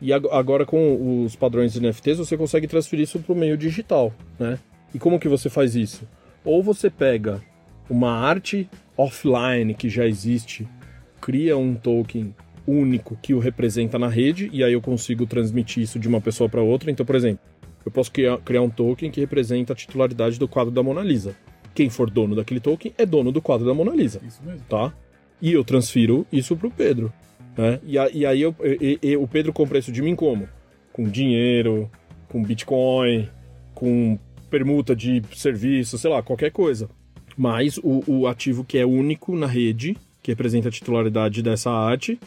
E 0.00 0.12
agora 0.12 0.64
com 0.64 1.24
os 1.24 1.34
padrões 1.34 1.74
NFTs 1.74 2.18
você 2.18 2.36
consegue 2.36 2.68
transferir 2.68 3.04
isso 3.04 3.18
para 3.18 3.32
o 3.32 3.36
meio 3.36 3.56
digital, 3.56 4.14
né? 4.38 4.58
E 4.94 4.98
como 4.98 5.18
que 5.18 5.28
você 5.28 5.50
faz 5.50 5.74
isso? 5.74 6.06
Ou 6.44 6.62
você 6.62 6.88
pega 6.88 7.42
uma 7.90 8.12
arte 8.12 8.68
offline 8.96 9.74
que 9.74 9.88
já 9.88 10.06
existe, 10.06 10.68
cria 11.20 11.56
um 11.56 11.74
token 11.74 12.34
único 12.70 13.16
que 13.22 13.34
o 13.34 13.38
representa 13.38 13.98
na 13.98 14.08
rede 14.08 14.50
e 14.52 14.62
aí 14.62 14.72
eu 14.72 14.80
consigo 14.80 15.26
transmitir 15.26 15.82
isso 15.82 15.98
de 15.98 16.08
uma 16.08 16.20
pessoa 16.20 16.48
para 16.48 16.62
outra. 16.62 16.90
Então, 16.90 17.06
por 17.06 17.14
exemplo, 17.14 17.40
eu 17.84 17.90
posso 17.90 18.12
criar, 18.12 18.38
criar 18.38 18.62
um 18.62 18.70
token 18.70 19.10
que 19.10 19.20
representa 19.20 19.72
a 19.72 19.76
titularidade 19.76 20.38
do 20.38 20.46
quadro 20.46 20.72
da 20.72 20.82
Mona 20.82 21.02
Lisa 21.02 21.34
quem 21.78 21.88
for 21.88 22.10
dono 22.10 22.34
daquele 22.34 22.58
token 22.58 22.92
é 22.98 23.06
dono 23.06 23.30
do 23.30 23.40
quadro 23.40 23.64
da 23.64 23.72
Mona 23.72 23.94
Lisa. 23.94 24.20
Isso 24.26 24.42
mesmo. 24.44 24.66
Tá? 24.68 24.92
E 25.40 25.52
eu 25.52 25.62
transfiro 25.62 26.26
isso 26.32 26.56
pro 26.56 26.72
Pedro. 26.72 27.12
Né? 27.56 27.78
E, 27.84 27.96
a, 27.96 28.10
e 28.10 28.26
aí 28.26 28.42
eu, 28.42 28.52
e, 28.60 28.98
e, 29.00 29.16
o 29.16 29.28
Pedro 29.28 29.52
compra 29.52 29.78
isso 29.78 29.92
de 29.92 30.02
mim 30.02 30.16
como? 30.16 30.48
Com 30.92 31.08
dinheiro, 31.08 31.88
com 32.28 32.42
Bitcoin, 32.42 33.28
com 33.76 34.18
permuta 34.50 34.96
de 34.96 35.22
serviço, 35.36 35.96
sei 35.96 36.10
lá, 36.10 36.20
qualquer 36.20 36.50
coisa. 36.50 36.90
Mas 37.36 37.78
o, 37.78 38.02
o 38.08 38.26
ativo 38.26 38.64
que 38.64 38.76
é 38.76 38.84
único 38.84 39.36
na 39.36 39.46
rede, 39.46 39.96
que 40.20 40.32
representa 40.32 40.66
a 40.66 40.72
titularidade 40.72 41.44
dessa 41.44 41.70
arte, 41.70 42.18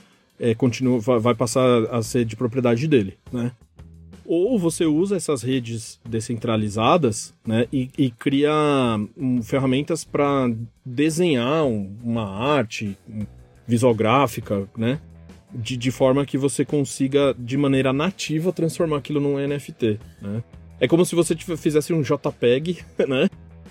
é, 0.41 0.55
continua, 0.55 0.99
vai 0.99 1.35
passar 1.35 1.83
a 1.91 2.01
ser 2.01 2.25
de 2.25 2.35
propriedade 2.35 2.87
dele, 2.87 3.13
né? 3.31 3.51
Ou 4.25 4.57
você 4.57 4.85
usa 4.85 5.15
essas 5.15 5.43
redes 5.43 5.99
descentralizadas 6.07 7.33
né, 7.45 7.67
e, 7.71 7.89
e 7.97 8.09
cria 8.09 8.51
um, 9.15 9.43
ferramentas 9.43 10.03
para 10.03 10.49
desenhar 10.85 11.65
um, 11.65 11.95
uma 12.03 12.27
arte 12.27 12.97
um, 13.07 13.25
visuográfica, 13.67 14.67
né? 14.75 14.99
De, 15.53 15.77
de 15.77 15.91
forma 15.91 16.25
que 16.25 16.37
você 16.37 16.65
consiga, 16.65 17.35
de 17.37 17.57
maneira 17.57 17.93
nativa, 17.93 18.51
transformar 18.51 18.97
aquilo 18.97 19.19
num 19.19 19.37
NFT, 19.47 19.99
né? 20.19 20.43
É 20.79 20.87
como 20.87 21.05
se 21.05 21.13
você 21.13 21.35
fizesse 21.35 21.93
um 21.93 22.01
JPEG, 22.01 22.79
né? 23.07 23.29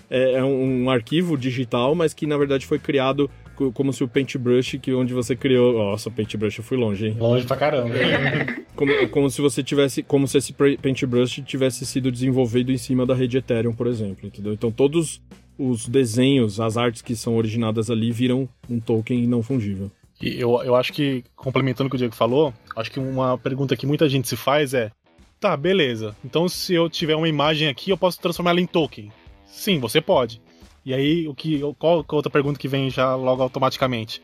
É, 0.09 0.33
é 0.33 0.43
um, 0.43 0.83
um 0.83 0.89
arquivo 0.89 1.37
digital, 1.37 1.95
mas 1.95 2.13
que 2.13 2.25
na 2.25 2.37
verdade 2.37 2.65
foi 2.65 2.79
criado 2.79 3.29
como 3.73 3.93
se 3.93 4.03
o 4.03 4.07
Paintbrush, 4.07 4.79
que 4.79 4.93
onde 4.93 5.13
você 5.13 5.35
criou. 5.35 5.73
Nossa, 5.73 6.09
o 6.09 6.11
Paintbrush 6.11 6.57
eu 6.57 6.63
fui 6.63 6.77
longe, 6.77 7.07
hein? 7.07 7.17
Longe 7.19 7.45
pra 7.45 7.57
caramba. 7.57 7.93
como, 8.75 9.09
como 9.09 9.29
se 9.29 9.41
você 9.41 9.61
tivesse. 9.61 10.01
Como 10.01 10.27
se 10.27 10.37
esse 10.37 10.53
Paintbrush 10.53 11.41
tivesse 11.45 11.85
sido 11.85 12.11
desenvolvido 12.11 12.71
em 12.71 12.77
cima 12.77 13.05
da 13.05 13.13
rede 13.13 13.37
Ethereum, 13.37 13.73
por 13.73 13.87
exemplo. 13.87 14.27
Entendeu? 14.27 14.53
Então 14.53 14.71
todos 14.71 15.21
os 15.57 15.87
desenhos, 15.87 16.59
as 16.59 16.77
artes 16.77 17.01
que 17.01 17.15
são 17.15 17.35
originadas 17.35 17.89
ali 17.89 18.11
viram 18.11 18.49
um 18.69 18.79
token 18.79 19.27
não 19.27 19.43
fungível. 19.43 19.91
E 20.21 20.39
eu, 20.39 20.61
eu 20.63 20.75
acho 20.75 20.93
que, 20.93 21.23
complementando 21.35 21.87
o 21.87 21.89
que 21.89 21.95
o 21.95 21.97
Diego 21.97 22.15
falou, 22.15 22.53
acho 22.75 22.91
que 22.91 22.99
uma 22.99 23.37
pergunta 23.37 23.75
que 23.75 23.85
muita 23.85 24.07
gente 24.07 24.27
se 24.27 24.35
faz 24.35 24.73
é: 24.73 24.91
tá, 25.39 25.57
beleza. 25.57 26.15
Então 26.23 26.47
se 26.47 26.73
eu 26.73 26.89
tiver 26.89 27.15
uma 27.15 27.29
imagem 27.29 27.67
aqui, 27.67 27.89
eu 27.89 27.97
posso 27.97 28.19
transformar 28.19 28.51
ela 28.51 28.61
em 28.61 28.67
token. 28.67 29.11
Sim, 29.45 29.79
você 29.79 29.99
pode. 29.99 30.41
E 30.85 30.93
aí, 30.93 31.27
o 31.27 31.35
que, 31.35 31.59
qual, 31.77 32.03
qual 32.03 32.17
outra 32.17 32.31
pergunta 32.31 32.59
que 32.59 32.67
vem 32.67 32.89
já 32.89 33.15
logo 33.15 33.43
automaticamente? 33.43 34.21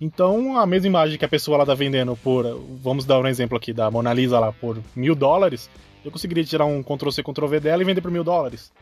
Então, 0.00 0.58
a 0.58 0.66
mesma 0.66 0.88
imagem 0.88 1.18
que 1.18 1.24
a 1.24 1.28
pessoa 1.28 1.58
lá 1.58 1.64
tá 1.66 1.74
vendendo 1.74 2.16
por, 2.16 2.44
vamos 2.82 3.04
dar 3.04 3.20
um 3.20 3.26
exemplo 3.26 3.56
aqui 3.56 3.72
da 3.72 3.90
Mona 3.90 4.12
Lisa 4.12 4.38
lá 4.38 4.52
por 4.52 4.78
mil 4.94 5.14
dólares, 5.14 5.70
eu 6.04 6.10
conseguiria 6.10 6.44
tirar 6.44 6.64
um 6.64 6.82
Ctrl-C, 6.82 7.22
Ctrl-V 7.22 7.60
dela 7.60 7.82
e 7.82 7.86
vender 7.86 8.00
por 8.00 8.10
mil 8.10 8.24
dólares. 8.24 8.72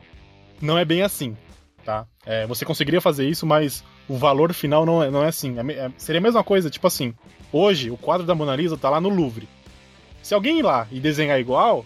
Não 0.60 0.78
é 0.78 0.84
bem 0.84 1.02
assim, 1.02 1.36
tá? 1.84 2.06
É, 2.24 2.46
você 2.46 2.64
conseguiria 2.64 3.00
fazer 3.00 3.28
isso, 3.28 3.46
mas 3.46 3.84
o 4.08 4.16
valor 4.16 4.52
final 4.54 4.86
não 4.86 5.02
é, 5.02 5.10
não 5.10 5.22
é 5.22 5.28
assim. 5.28 5.54
É, 5.58 5.72
é, 5.72 5.92
seria 5.98 6.18
a 6.18 6.22
mesma 6.22 6.42
coisa, 6.42 6.70
tipo 6.70 6.86
assim, 6.86 7.14
hoje 7.52 7.90
o 7.90 7.96
quadro 7.96 8.26
da 8.26 8.34
Mona 8.34 8.56
Lisa 8.56 8.76
tá 8.76 8.88
lá 8.88 9.00
no 9.00 9.08
Louvre. 9.08 9.48
Se 10.22 10.34
alguém 10.34 10.60
ir 10.60 10.62
lá 10.62 10.86
e 10.90 10.98
desenhar 10.98 11.38
igual, 11.38 11.84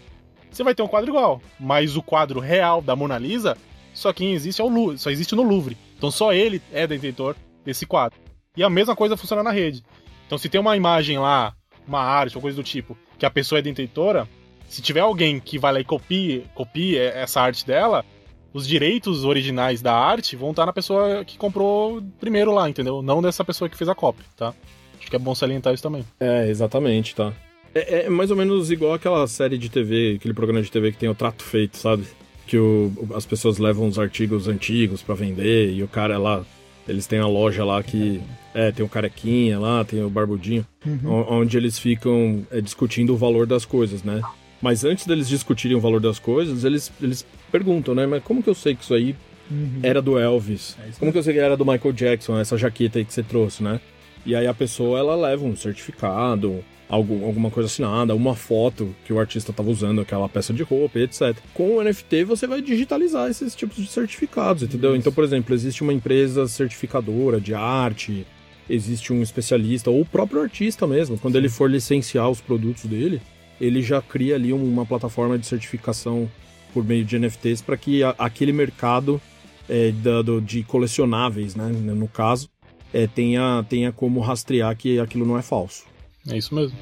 você 0.50 0.62
vai 0.62 0.74
ter 0.74 0.82
um 0.82 0.88
quadro 0.88 1.10
igual. 1.10 1.42
Mas 1.58 1.96
o 1.96 2.02
quadro 2.02 2.38
real 2.38 2.80
da 2.80 2.94
Mona 2.94 3.18
Lisa 3.18 3.56
só 3.96 4.12
quem 4.12 4.34
existe 4.34 4.60
é 4.60 4.64
o 4.64 4.68
Louvre, 4.68 4.98
só 4.98 5.10
existe 5.10 5.34
no 5.34 5.42
Louvre. 5.42 5.76
Então 5.96 6.10
só 6.10 6.32
ele 6.32 6.60
é 6.70 6.86
detentor 6.86 7.34
desse 7.64 7.86
quadro. 7.86 8.18
E 8.54 8.62
a 8.62 8.68
mesma 8.68 8.94
coisa 8.94 9.16
funciona 9.16 9.42
na 9.42 9.50
rede. 9.50 9.82
Então 10.26 10.36
se 10.36 10.50
tem 10.50 10.60
uma 10.60 10.76
imagem 10.76 11.18
lá, 11.18 11.54
uma 11.88 12.00
arte 12.00 12.36
ou 12.36 12.42
coisa 12.42 12.56
do 12.56 12.62
tipo, 12.62 12.96
que 13.18 13.24
a 13.24 13.30
pessoa 13.30 13.58
é 13.58 13.62
detentora, 13.62 14.28
se 14.68 14.82
tiver 14.82 15.00
alguém 15.00 15.40
que 15.40 15.58
vai 15.58 15.72
lá 15.72 15.80
e 15.80 15.84
copie, 15.84 16.44
copie 16.54 16.98
essa 16.98 17.40
arte 17.40 17.66
dela, 17.66 18.04
os 18.52 18.68
direitos 18.68 19.24
originais 19.24 19.80
da 19.80 19.94
arte 19.94 20.36
vão 20.36 20.50
estar 20.50 20.66
na 20.66 20.72
pessoa 20.74 21.24
que 21.24 21.38
comprou 21.38 22.02
primeiro 22.20 22.52
lá, 22.52 22.68
entendeu? 22.68 23.00
Não 23.00 23.22
dessa 23.22 23.44
pessoa 23.44 23.68
que 23.68 23.78
fez 23.78 23.88
a 23.88 23.94
cópia, 23.94 24.26
tá? 24.36 24.52
Acho 24.98 25.08
que 25.08 25.16
é 25.16 25.18
bom 25.18 25.34
salientar 25.34 25.72
isso 25.72 25.82
também. 25.82 26.04
É, 26.20 26.48
exatamente, 26.48 27.14
tá. 27.14 27.32
É, 27.74 28.04
é 28.04 28.10
mais 28.10 28.30
ou 28.30 28.36
menos 28.36 28.70
igual 28.70 28.92
aquela 28.92 29.26
série 29.26 29.56
de 29.56 29.70
TV, 29.70 30.16
aquele 30.18 30.34
programa 30.34 30.60
de 30.60 30.70
TV 30.70 30.92
que 30.92 30.98
tem 30.98 31.08
o 31.08 31.14
trato 31.14 31.42
feito, 31.42 31.78
sabe? 31.78 32.06
Que 32.46 32.56
o, 32.56 32.92
as 33.14 33.26
pessoas 33.26 33.58
levam 33.58 33.88
os 33.88 33.98
artigos 33.98 34.48
antigos 34.48 35.02
para 35.02 35.14
vender 35.14 35.72
e 35.72 35.82
o 35.82 35.88
cara 35.88 36.16
lá, 36.18 36.44
eles 36.86 37.06
têm 37.06 37.18
a 37.18 37.26
loja 37.26 37.64
lá 37.64 37.82
que 37.82 38.20
é, 38.54 38.70
tem 38.70 38.84
o 38.84 38.88
carequinha 38.88 39.58
lá, 39.58 39.84
tem 39.84 40.02
o 40.02 40.08
barbudinho, 40.08 40.64
uhum. 40.84 41.26
onde 41.28 41.56
eles 41.56 41.78
ficam 41.78 42.46
é, 42.50 42.60
discutindo 42.60 43.12
o 43.12 43.16
valor 43.16 43.46
das 43.46 43.64
coisas, 43.64 44.02
né? 44.02 44.22
Mas 44.62 44.84
antes 44.84 45.06
deles 45.06 45.28
discutirem 45.28 45.76
o 45.76 45.80
valor 45.80 46.00
das 46.00 46.18
coisas, 46.18 46.64
eles, 46.64 46.90
eles 47.02 47.26
perguntam, 47.52 47.94
né? 47.94 48.06
Mas 48.06 48.22
como 48.22 48.42
que 48.42 48.48
eu 48.48 48.54
sei 48.54 48.74
que 48.74 48.82
isso 48.82 48.94
aí 48.94 49.14
uhum. 49.50 49.80
era 49.82 50.00
do 50.00 50.18
Elvis? 50.18 50.76
É 50.80 50.90
como 50.98 51.12
que 51.12 51.18
eu 51.18 51.22
sei 51.22 51.34
que 51.34 51.40
era 51.40 51.56
do 51.56 51.66
Michael 51.66 51.92
Jackson, 51.92 52.38
essa 52.38 52.56
jaqueta 52.56 52.98
aí 52.98 53.04
que 53.04 53.12
você 53.12 53.22
trouxe, 53.22 53.62
né? 53.62 53.80
E 54.24 54.34
aí 54.34 54.46
a 54.46 54.54
pessoa, 54.54 54.98
ela 54.98 55.14
leva 55.14 55.44
um 55.44 55.54
certificado, 55.54 56.64
algum, 56.88 57.24
alguma 57.24 57.50
coisa 57.50 57.66
assinada, 57.66 58.14
uma 58.14 58.34
foto 58.34 58.94
que 59.04 59.12
o 59.12 59.18
artista 59.18 59.50
estava 59.50 59.70
usando, 59.70 60.00
aquela 60.00 60.28
peça 60.28 60.52
de 60.52 60.62
roupa, 60.62 60.98
etc. 60.98 61.36
Com 61.52 61.76
o 61.76 61.82
NFT 61.82 62.24
você 62.24 62.46
vai 62.46 62.62
digitalizar 62.62 63.30
esses 63.30 63.54
tipos 63.54 63.76
de 63.76 63.86
certificados, 63.86 64.62
entendeu? 64.62 64.90
Isso. 64.90 65.00
Então, 65.00 65.12
por 65.12 65.24
exemplo, 65.24 65.54
existe 65.54 65.82
uma 65.82 65.92
empresa 65.92 66.46
certificadora 66.46 67.40
de 67.40 67.54
arte, 67.54 68.26
existe 68.68 69.12
um 69.12 69.22
especialista, 69.22 69.90
ou 69.90 70.00
o 70.00 70.06
próprio 70.06 70.42
artista 70.42 70.86
mesmo, 70.86 71.18
quando 71.18 71.34
Sim. 71.34 71.38
ele 71.38 71.48
for 71.48 71.70
licenciar 71.70 72.28
os 72.30 72.40
produtos 72.40 72.84
dele, 72.84 73.20
ele 73.60 73.82
já 73.82 74.02
cria 74.02 74.34
ali 74.34 74.52
uma 74.52 74.84
plataforma 74.84 75.38
de 75.38 75.46
certificação 75.46 76.30
por 76.72 76.84
meio 76.84 77.04
de 77.04 77.18
NFTs 77.18 77.62
para 77.62 77.76
que 77.76 78.02
a, 78.02 78.14
aquele 78.18 78.52
mercado 78.52 79.20
é, 79.68 79.90
da, 79.92 80.22
do, 80.22 80.40
de 80.40 80.62
colecionáveis, 80.62 81.54
né, 81.54 81.68
no 81.68 82.06
caso, 82.06 82.50
é, 82.92 83.06
tenha, 83.06 83.64
tenha 83.68 83.90
como 83.90 84.20
rastrear 84.20 84.76
que 84.76 84.98
aquilo 85.00 85.26
não 85.26 85.38
é 85.38 85.42
falso. 85.42 85.84
É 86.30 86.36
isso 86.36 86.54
mesmo. 86.54 86.76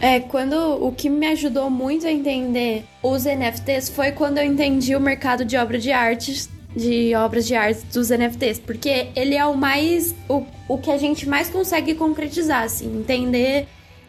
É, 0.00 0.20
quando 0.20 0.54
o 0.84 0.92
que 0.92 1.08
me 1.08 1.26
ajudou 1.28 1.70
muito 1.70 2.06
a 2.06 2.12
entender 2.12 2.84
os 3.02 3.24
NFTs 3.24 3.88
foi 3.88 4.12
quando 4.12 4.36
eu 4.36 4.44
entendi 4.44 4.94
o 4.94 5.00
mercado 5.00 5.46
de 5.46 5.56
obras 5.56 5.82
de 5.82 5.92
artes, 5.92 6.50
de 6.76 7.14
obras 7.14 7.46
de 7.46 7.54
arte 7.54 7.86
dos 7.86 8.10
NFTs, 8.10 8.58
porque 8.58 9.08
ele 9.16 9.34
é 9.34 9.46
o 9.46 9.56
mais 9.56 10.14
o, 10.28 10.44
o 10.68 10.76
que 10.78 10.90
a 10.90 10.98
gente 10.98 11.26
mais 11.28 11.48
consegue 11.48 11.94
concretizar, 11.94 12.64
assim, 12.64 12.98
entender 12.98 13.66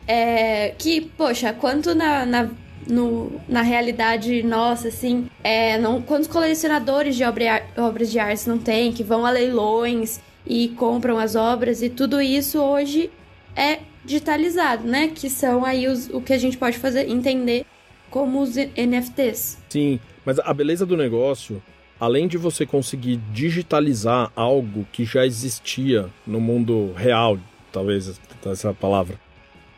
é, 0.07 0.73
que, 0.77 1.01
poxa, 1.01 1.53
quanto 1.53 1.95
na, 1.95 2.25
na 2.25 2.49
no, 2.87 3.31
na 3.47 3.61
realidade 3.61 4.43
nossa, 4.43 4.87
assim, 4.87 5.27
é, 5.43 5.77
não, 5.77 6.01
quantos 6.01 6.27
colecionadores 6.27 7.15
de 7.15 7.23
obra, 7.23 7.63
obras 7.77 8.11
de 8.11 8.19
arte 8.19 8.47
não 8.47 8.57
tem, 8.57 8.91
que 8.91 9.03
vão 9.03 9.25
a 9.25 9.31
leilões 9.31 10.19
e 10.45 10.69
compram 10.69 11.17
as 11.17 11.35
obras 11.35 11.81
e 11.81 11.89
tudo 11.89 12.21
isso 12.21 12.59
hoje 12.59 13.09
é 13.55 13.79
digitalizado, 14.03 14.87
né? 14.87 15.07
Que 15.07 15.29
são 15.29 15.65
aí 15.65 15.87
os, 15.87 16.09
o 16.09 16.21
que 16.21 16.33
a 16.33 16.37
gente 16.37 16.57
pode 16.57 16.77
fazer, 16.77 17.09
entender 17.09 17.65
como 18.09 18.41
os 18.41 18.55
NFTs. 18.55 19.57
Sim, 19.67 19.99
mas 20.23 20.39
a 20.39 20.53
beleza 20.53 20.85
do 20.85 20.95
negócio, 20.95 21.61
além 21.99 22.27
de 22.27 22.37
você 22.37 22.65
conseguir 22.65 23.17
digitalizar 23.31 24.31
algo 24.35 24.85
que 24.91 25.03
já 25.05 25.25
existia 25.25 26.09
no 26.25 26.39
mundo 26.39 26.93
real, 26.93 27.39
talvez 27.71 28.19
essa 28.45 28.73
palavra, 28.73 29.19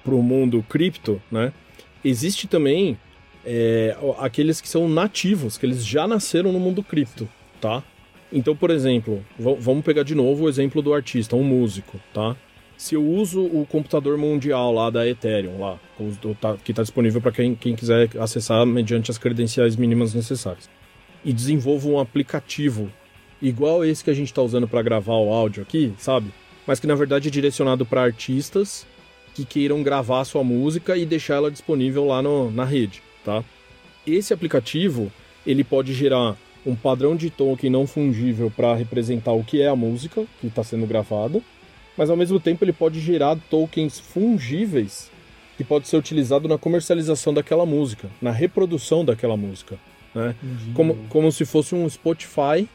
para 0.04 0.14
o 0.14 0.22
mundo 0.22 0.64
cripto, 0.68 1.22
né? 1.32 1.54
Existe 2.04 2.48
também 2.48 2.98
é, 3.46 3.96
aqueles 4.20 4.60
que 4.60 4.68
são 4.68 4.90
nativos, 4.90 5.58
que 5.58 5.66
eles 5.66 5.86
já 5.86 6.08
nasceram 6.08 6.52
no 6.52 6.60
mundo 6.60 6.84
cripto, 6.84 7.28
tá? 7.62 7.84
Então, 8.32 8.56
por 8.56 8.70
exemplo, 8.70 9.26
vamos 9.40 9.86
pegar 9.86 10.04
de 10.04 10.14
novo 10.14 10.44
o 10.44 10.50
exemplo 10.50 10.82
do 10.82 10.94
artista, 10.94 11.36
um 11.36 11.44
músico, 11.44 12.00
tá? 12.14 12.36
Se 12.78 12.94
eu 12.94 13.04
uso 13.04 13.44
o 13.44 13.66
computador 13.66 14.18
mundial 14.18 14.74
lá 14.74 14.90
da 14.90 15.08
Ethereum, 15.08 15.60
lá, 15.60 15.80
tá, 16.40 16.58
que 16.58 16.72
está 16.72 16.84
disponível 16.84 17.22
para 17.22 17.32
quem, 17.32 17.56
quem 17.56 17.76
quiser 17.76 18.10
acessar 18.20 18.66
mediante 18.66 19.10
as 19.10 19.18
credenciais 19.18 19.76
mínimas 19.76 20.14
necessárias, 20.14 20.70
e 21.24 21.32
desenvolvo 21.32 21.90
um 21.90 22.00
aplicativo 22.00 22.92
igual 23.42 23.86
esse 23.86 24.04
que 24.04 24.10
a 24.10 24.14
gente 24.14 24.28
está 24.28 24.42
usando 24.42 24.68
para 24.68 24.82
gravar 24.82 25.16
o 25.16 25.32
áudio 25.32 25.64
aqui, 25.64 25.94
sabe? 25.98 26.32
Mas 26.66 26.80
que 26.80 26.88
na 26.88 26.96
verdade 26.96 27.30
é 27.30 27.32
direcionado 27.32 27.86
para 27.86 28.04
artistas 28.04 28.86
que 29.38 29.46
queiram 29.46 29.84
gravar 29.84 30.26
sua 30.26 30.44
música 30.44 30.98
e 30.98 31.06
deixar 31.06 31.36
ela 31.36 31.52
disponível 31.52 32.08
lá 32.08 32.24
no, 32.24 32.50
na 32.50 32.66
rede, 32.66 33.04
tá? 33.24 33.44
Esse 34.06 34.34
aplicativo, 34.34 35.12
ele 35.46 35.64
pode 35.64 35.94
gerar 35.94 36.36
um 36.66 36.76
padrão 36.76 37.16
de 37.16 37.30
token 37.30 37.70
não 37.70 37.86
fungível 37.86 38.50
para 38.50 38.74
representar 38.74 39.34
o 39.34 39.44
que 39.44 39.62
é 39.62 39.68
a 39.68 39.76
música 39.76 40.26
que 40.42 40.48
está 40.48 40.64
sendo 40.64 40.88
gravada, 40.88 41.40
mas 41.96 42.10
ao 42.10 42.18
mesmo 42.18 42.40
tempo 42.40 42.66
ele 42.66 42.74
pode 42.74 43.00
gerar 43.00 43.38
tokens 43.48 44.00
fungíveis 44.00 45.12
que 45.56 45.64
pode 45.64 45.88
ser 45.88 45.98
utilizado 45.98 46.48
na 46.48 46.58
comercialização 46.58 47.32
daquela 47.32 47.66
música, 47.66 48.10
na 48.20 48.32
reprodução 48.32 49.06
daquela 49.06 49.38
música, 49.38 49.78
né? 50.16 50.34
Como, 50.74 50.96
como 51.10 51.32
se 51.32 51.46
fosse 51.46 51.76
um 51.76 51.88
Spotify 51.88 52.68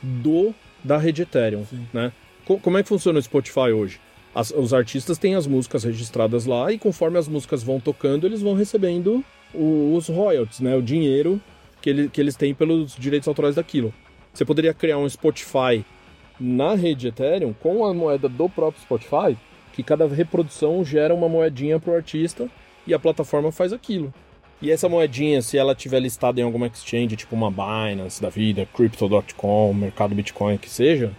do 0.00 0.54
da 0.82 0.96
rede 0.96 1.22
Ethereum, 1.22 1.64
Sim. 1.64 1.88
né? 1.92 2.12
Como 2.44 2.78
é 2.78 2.84
que 2.84 2.88
funciona 2.88 3.18
o 3.18 3.22
Spotify 3.22 3.72
hoje? 3.72 3.98
As, 4.34 4.50
os 4.50 4.74
artistas 4.74 5.16
têm 5.16 5.34
as 5.34 5.46
músicas 5.46 5.84
registradas 5.84 6.44
lá 6.44 6.72
e 6.72 6.78
conforme 6.78 7.18
as 7.18 7.28
músicas 7.28 7.62
vão 7.62 7.78
tocando, 7.78 8.26
eles 8.26 8.42
vão 8.42 8.54
recebendo 8.54 9.24
o, 9.54 9.94
os 9.94 10.08
royalties, 10.08 10.60
né? 10.60 10.74
O 10.74 10.82
dinheiro 10.82 11.40
que, 11.80 11.90
ele, 11.90 12.08
que 12.08 12.20
eles 12.20 12.34
têm 12.34 12.52
pelos 12.52 12.96
direitos 12.96 13.28
autorais 13.28 13.54
daquilo. 13.54 13.94
Você 14.32 14.44
poderia 14.44 14.74
criar 14.74 14.98
um 14.98 15.08
Spotify 15.08 15.84
na 16.40 16.74
rede 16.74 17.08
Ethereum 17.08 17.52
com 17.52 17.84
a 17.84 17.94
moeda 17.94 18.28
do 18.28 18.48
próprio 18.48 18.82
Spotify 18.82 19.36
que 19.72 19.82
cada 19.82 20.06
reprodução 20.06 20.84
gera 20.84 21.14
uma 21.14 21.28
moedinha 21.28 21.78
pro 21.78 21.94
artista 21.94 22.48
e 22.86 22.94
a 22.94 22.98
plataforma 22.98 23.52
faz 23.52 23.72
aquilo. 23.72 24.12
E 24.62 24.70
essa 24.70 24.88
moedinha, 24.88 25.42
se 25.42 25.58
ela 25.58 25.74
tiver 25.74 26.00
listada 26.00 26.40
em 26.40 26.44
alguma 26.44 26.66
exchange, 26.68 27.16
tipo 27.16 27.34
uma 27.34 27.50
Binance 27.50 28.22
da 28.22 28.28
vida, 28.28 28.66
Crypto.com, 28.72 29.74
Mercado 29.74 30.14
Bitcoin, 30.14 30.56
que 30.56 30.70
seja, 30.70 31.12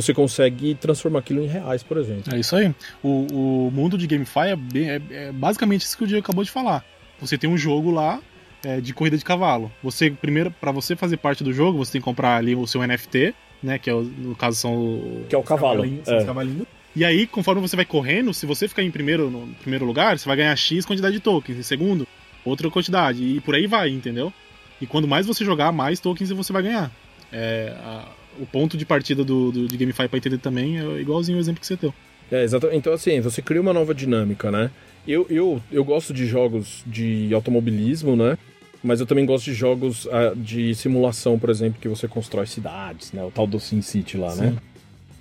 você 0.00 0.14
consegue 0.14 0.74
transformar 0.74 1.20
aquilo 1.20 1.42
em 1.42 1.46
reais, 1.46 1.82
por 1.82 1.96
exemplo. 1.96 2.34
É 2.34 2.38
isso 2.38 2.54
aí. 2.56 2.74
O, 3.02 3.66
o 3.68 3.70
mundo 3.70 3.98
de 3.98 4.06
GameFi 4.06 4.48
é, 4.50 4.56
bem, 4.56 4.90
é, 4.90 5.00
é 5.10 5.32
basicamente 5.32 5.82
isso 5.82 5.96
que 5.96 6.04
o 6.04 6.06
Diego 6.06 6.24
acabou 6.24 6.44
de 6.44 6.50
falar. 6.50 6.84
Você 7.20 7.38
tem 7.38 7.48
um 7.48 7.56
jogo 7.56 7.90
lá 7.90 8.20
é, 8.64 8.80
de 8.80 8.92
corrida 8.92 9.16
de 9.16 9.24
cavalo. 9.24 9.70
Você 9.82 10.10
primeiro, 10.10 10.50
para 10.50 10.72
você 10.72 10.96
fazer 10.96 11.16
parte 11.16 11.42
do 11.42 11.52
jogo, 11.52 11.78
você 11.78 11.92
tem 11.92 12.00
que 12.00 12.04
comprar 12.04 12.36
ali 12.36 12.54
o 12.54 12.66
seu 12.66 12.86
NFT, 12.86 13.34
né? 13.62 13.78
Que 13.78 13.90
é 13.90 13.94
o, 13.94 14.02
no 14.02 14.34
caso 14.34 14.56
são 14.56 15.24
que 15.28 15.34
é 15.34 15.38
o 15.38 15.42
cavalo. 15.42 15.84
É. 16.06 16.24
Cavalinhos. 16.24 16.66
E 16.94 17.04
aí, 17.04 17.26
conforme 17.26 17.60
você 17.60 17.76
vai 17.76 17.84
correndo, 17.84 18.32
se 18.32 18.46
você 18.46 18.66
ficar 18.66 18.82
em 18.82 18.90
primeiro, 18.90 19.30
no 19.30 19.46
primeiro 19.60 19.84
lugar, 19.84 20.18
você 20.18 20.26
vai 20.26 20.36
ganhar 20.36 20.56
X 20.56 20.86
quantidade 20.86 21.14
de 21.14 21.20
tokens. 21.20 21.58
Em 21.58 21.62
segundo, 21.62 22.08
outra 22.44 22.70
quantidade. 22.70 23.22
E 23.22 23.40
por 23.40 23.54
aí 23.54 23.66
vai, 23.66 23.90
entendeu? 23.90 24.32
E 24.80 24.86
quando 24.86 25.06
mais 25.06 25.26
você 25.26 25.44
jogar, 25.44 25.72
mais 25.72 26.00
tokens 26.00 26.30
você 26.30 26.52
vai 26.52 26.62
ganhar. 26.62 26.90
É, 27.32 27.74
a, 27.84 28.08
o 28.40 28.46
ponto 28.46 28.76
de 28.76 28.84
partida 28.84 29.24
do, 29.24 29.52
do, 29.52 29.68
de 29.68 29.76
GameFi 29.76 30.08
para 30.08 30.18
entender 30.18 30.38
também 30.38 30.78
é 30.78 31.00
igualzinho 31.00 31.38
o 31.38 31.40
exemplo 31.40 31.60
que 31.60 31.66
você 31.66 31.76
deu. 31.76 31.92
É, 32.30 32.42
exatamente. 32.42 32.78
Então, 32.78 32.92
assim, 32.92 33.20
você 33.20 33.40
cria 33.40 33.60
uma 33.60 33.72
nova 33.72 33.94
dinâmica, 33.94 34.50
né? 34.50 34.70
Eu, 35.06 35.26
eu, 35.30 35.62
eu 35.70 35.84
gosto 35.84 36.12
de 36.12 36.26
jogos 36.26 36.82
de 36.86 37.32
automobilismo, 37.32 38.16
né? 38.16 38.36
Mas 38.82 39.00
eu 39.00 39.06
também 39.06 39.24
gosto 39.24 39.44
de 39.46 39.54
jogos 39.54 40.06
uh, 40.06 40.34
de 40.34 40.74
simulação, 40.74 41.38
por 41.38 41.50
exemplo, 41.50 41.80
que 41.80 41.88
você 41.88 42.08
constrói 42.08 42.46
cidades, 42.46 43.12
né? 43.12 43.22
O 43.22 43.30
tal 43.30 43.46
do 43.46 43.58
SimCity 43.60 44.16
lá, 44.16 44.34
né? 44.34 44.48
Sim. 44.48 44.54
né? 44.54 44.56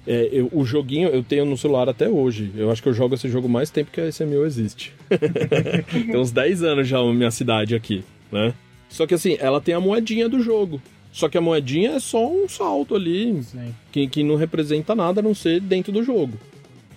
É, 0.07 0.29
eu, 0.31 0.49
o 0.51 0.63
joguinho 0.63 1.09
eu 1.09 1.23
tenho 1.23 1.45
no 1.45 1.57
celular 1.57 1.89
até 1.89 2.07
hoje. 2.07 2.51
Eu 2.55 2.71
acho 2.71 2.81
que 2.81 2.89
eu 2.89 2.93
jogo 2.93 3.15
esse 3.15 3.27
jogo 3.27 3.49
mais 3.49 3.69
tempo 3.69 3.91
que 3.91 3.99
a 3.99 4.07
SMU 4.07 4.45
existe. 4.45 4.93
tem 5.89 6.15
uns 6.15 6.31
10 6.31 6.63
anos 6.63 6.87
já 6.87 6.99
a 6.99 7.13
minha 7.13 7.31
cidade 7.31 7.75
aqui, 7.75 8.03
né? 8.31 8.53
Só 8.87 9.07
que 9.07 9.15
assim, 9.15 9.35
ela 9.39 9.59
tem 9.59 9.73
a 9.73 9.79
moedinha 9.79 10.29
do 10.29 10.41
jogo. 10.41 10.81
Só 11.15 11.29
que 11.29 11.37
a 11.37 11.41
moedinha 11.41 11.91
é 11.91 11.99
só 12.01 12.29
um 12.29 12.45
salto 12.49 12.93
ali, 12.93 13.41
que, 13.89 14.05
que 14.05 14.21
não 14.21 14.35
representa 14.35 14.93
nada 14.93 15.21
a 15.21 15.23
não 15.23 15.33
ser 15.33 15.61
dentro 15.61 15.89
do 15.89 16.03
jogo. 16.03 16.37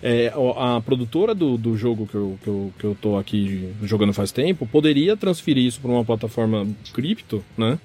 É, 0.03 0.33
a 0.57 0.81
produtora 0.81 1.33
do, 1.33 1.57
do 1.57 1.77
jogo 1.77 2.05
que 2.05 2.15
eu, 2.15 2.37
que, 2.43 2.49
eu, 2.49 2.73
que 2.77 2.83
eu 2.83 2.97
tô 3.01 3.17
aqui 3.17 3.73
jogando 3.81 4.11
faz 4.11 4.29
tempo 4.33 4.67
poderia 4.67 5.15
transferir 5.15 5.65
isso 5.65 5.79
para 5.79 5.89
uma 5.89 6.03
plataforma 6.03 6.67
cripto, 6.93 7.41
né? 7.57 7.79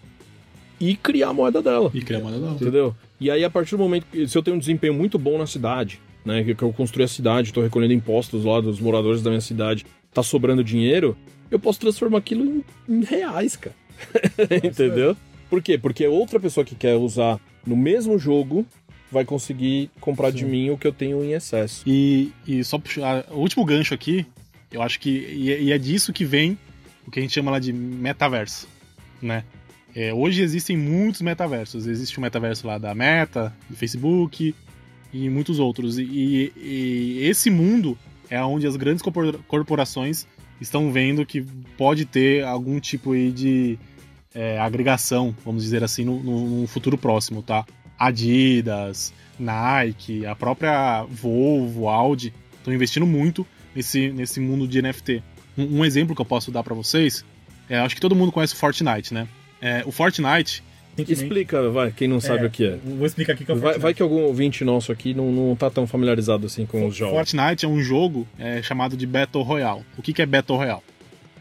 E 0.80 0.96
criar 0.96 1.28
a 1.28 1.32
moeda 1.32 1.62
dela. 1.62 1.88
E 1.94 2.00
criar 2.00 2.18
a 2.18 2.22
moeda 2.22 2.40
dela. 2.40 2.54
Entendeu? 2.54 2.96
E 3.20 3.30
aí, 3.30 3.44
a 3.44 3.50
partir 3.50 3.76
do 3.76 3.84
momento 3.84 4.04
que 4.10 4.26
se 4.26 4.36
eu 4.36 4.42
tenho 4.42 4.56
um 4.56 4.60
desempenho 4.60 4.92
muito 4.92 5.16
bom 5.20 5.38
na 5.38 5.46
cidade, 5.46 6.00
né? 6.24 6.42
Que, 6.42 6.60
eu 6.60 6.72
construí 6.72 7.04
a 7.04 7.08
cidade, 7.08 7.50
estou 7.50 7.62
recolhendo 7.62 7.92
impostos 7.92 8.44
lá 8.44 8.60
dos 8.60 8.80
moradores 8.80 9.22
da 9.22 9.30
minha 9.30 9.40
cidade, 9.40 9.86
tá 10.12 10.20
sobrando 10.20 10.64
dinheiro, 10.64 11.16
eu 11.48 11.60
posso 11.60 11.78
transformar 11.78 12.18
aquilo 12.18 12.44
em, 12.44 12.64
em 12.88 13.04
reais, 13.04 13.54
cara. 13.54 13.76
Entendeu? 14.64 15.16
Por 15.54 15.62
quê? 15.62 15.78
Porque 15.78 16.04
outra 16.08 16.40
pessoa 16.40 16.64
que 16.64 16.74
quer 16.74 16.96
usar 16.96 17.38
no 17.64 17.76
mesmo 17.76 18.18
jogo 18.18 18.66
vai 19.08 19.24
conseguir 19.24 19.88
comprar 20.00 20.32
Sim. 20.32 20.38
de 20.38 20.44
mim 20.46 20.70
o 20.70 20.76
que 20.76 20.84
eu 20.84 20.92
tenho 20.92 21.22
em 21.22 21.32
excesso. 21.32 21.84
E, 21.86 22.32
e 22.44 22.64
só 22.64 22.76
puxar 22.76 23.24
o 23.30 23.36
último 23.36 23.64
gancho 23.64 23.94
aqui, 23.94 24.26
eu 24.72 24.82
acho 24.82 24.98
que 24.98 25.10
e, 25.10 25.52
é, 25.52 25.62
e 25.62 25.70
é 25.70 25.78
disso 25.78 26.12
que 26.12 26.24
vem 26.24 26.58
o 27.06 27.10
que 27.12 27.20
a 27.20 27.22
gente 27.22 27.32
chama 27.32 27.52
lá 27.52 27.60
de 27.60 27.72
metaverso, 27.72 28.66
né? 29.22 29.44
É, 29.94 30.12
hoje 30.12 30.42
existem 30.42 30.76
muitos 30.76 31.20
metaversos. 31.20 31.86
Existe 31.86 32.18
o 32.18 32.20
metaverso 32.20 32.66
lá 32.66 32.76
da 32.76 32.92
Meta, 32.92 33.54
do 33.70 33.76
Facebook 33.76 34.52
e 35.12 35.30
muitos 35.30 35.60
outros. 35.60 36.00
E, 36.00 36.52
e 36.56 37.18
esse 37.22 37.48
mundo 37.48 37.96
é 38.28 38.42
onde 38.42 38.66
as 38.66 38.74
grandes 38.74 39.04
corporações 39.46 40.26
estão 40.60 40.90
vendo 40.90 41.24
que 41.24 41.42
pode 41.78 42.04
ter 42.06 42.42
algum 42.42 42.80
tipo 42.80 43.14
de 43.14 43.78
é, 44.34 44.58
agregação, 44.58 45.34
vamos 45.44 45.62
dizer 45.62 45.84
assim, 45.84 46.04
no, 46.04 46.20
no, 46.20 46.66
futuro 46.66 46.98
próximo, 46.98 47.42
tá? 47.42 47.64
Adidas, 47.98 49.12
Nike, 49.38 50.26
a 50.26 50.34
própria 50.34 51.04
Volvo, 51.04 51.88
Audi 51.88 52.32
estão 52.58 52.74
investindo 52.74 53.06
muito 53.06 53.46
nesse, 53.74 54.10
nesse 54.10 54.40
mundo 54.40 54.66
de 54.66 54.82
NFT. 54.82 55.22
Um, 55.56 55.78
um 55.78 55.84
exemplo 55.84 56.14
que 56.14 56.20
eu 56.20 56.26
posso 56.26 56.50
dar 56.50 56.64
para 56.64 56.74
vocês, 56.74 57.24
é, 57.68 57.78
acho 57.78 57.94
que 57.94 58.00
todo 58.00 58.16
mundo 58.16 58.32
conhece 58.32 58.54
o 58.54 58.56
Fortnite, 58.56 59.14
né? 59.14 59.28
É, 59.60 59.82
o 59.86 59.92
Fortnite 59.92 60.62
Explica, 60.96 61.70
vai, 61.70 61.90
quem 61.90 62.06
não 62.06 62.20
sabe 62.20 62.44
é, 62.44 62.46
o 62.46 62.50
que 62.50 62.64
é. 62.64 62.76
Vou 62.76 63.04
explicar 63.06 63.32
aqui 63.32 63.44
que 63.44 63.50
é 63.50 63.54
o. 63.54 63.58
Vai, 63.58 63.78
vai 63.78 63.94
que 63.94 64.00
algum 64.00 64.22
ouvinte 64.22 64.64
nosso 64.64 64.92
aqui 64.92 65.12
não, 65.12 65.32
não 65.32 65.56
tá 65.56 65.68
tão 65.68 65.86
familiarizado 65.86 66.46
assim 66.46 66.64
com 66.64 66.86
os 66.86 66.94
jogos. 66.94 67.14
Fortnite 67.14 67.64
é 67.64 67.68
um 67.68 67.80
jogo 67.80 68.28
é, 68.38 68.62
chamado 68.62 68.96
de 68.96 69.06
Battle 69.06 69.42
Royale. 69.42 69.82
O 69.98 70.02
que, 70.02 70.12
que 70.12 70.22
é 70.22 70.26
Battle 70.26 70.56
Royale? 70.56 70.82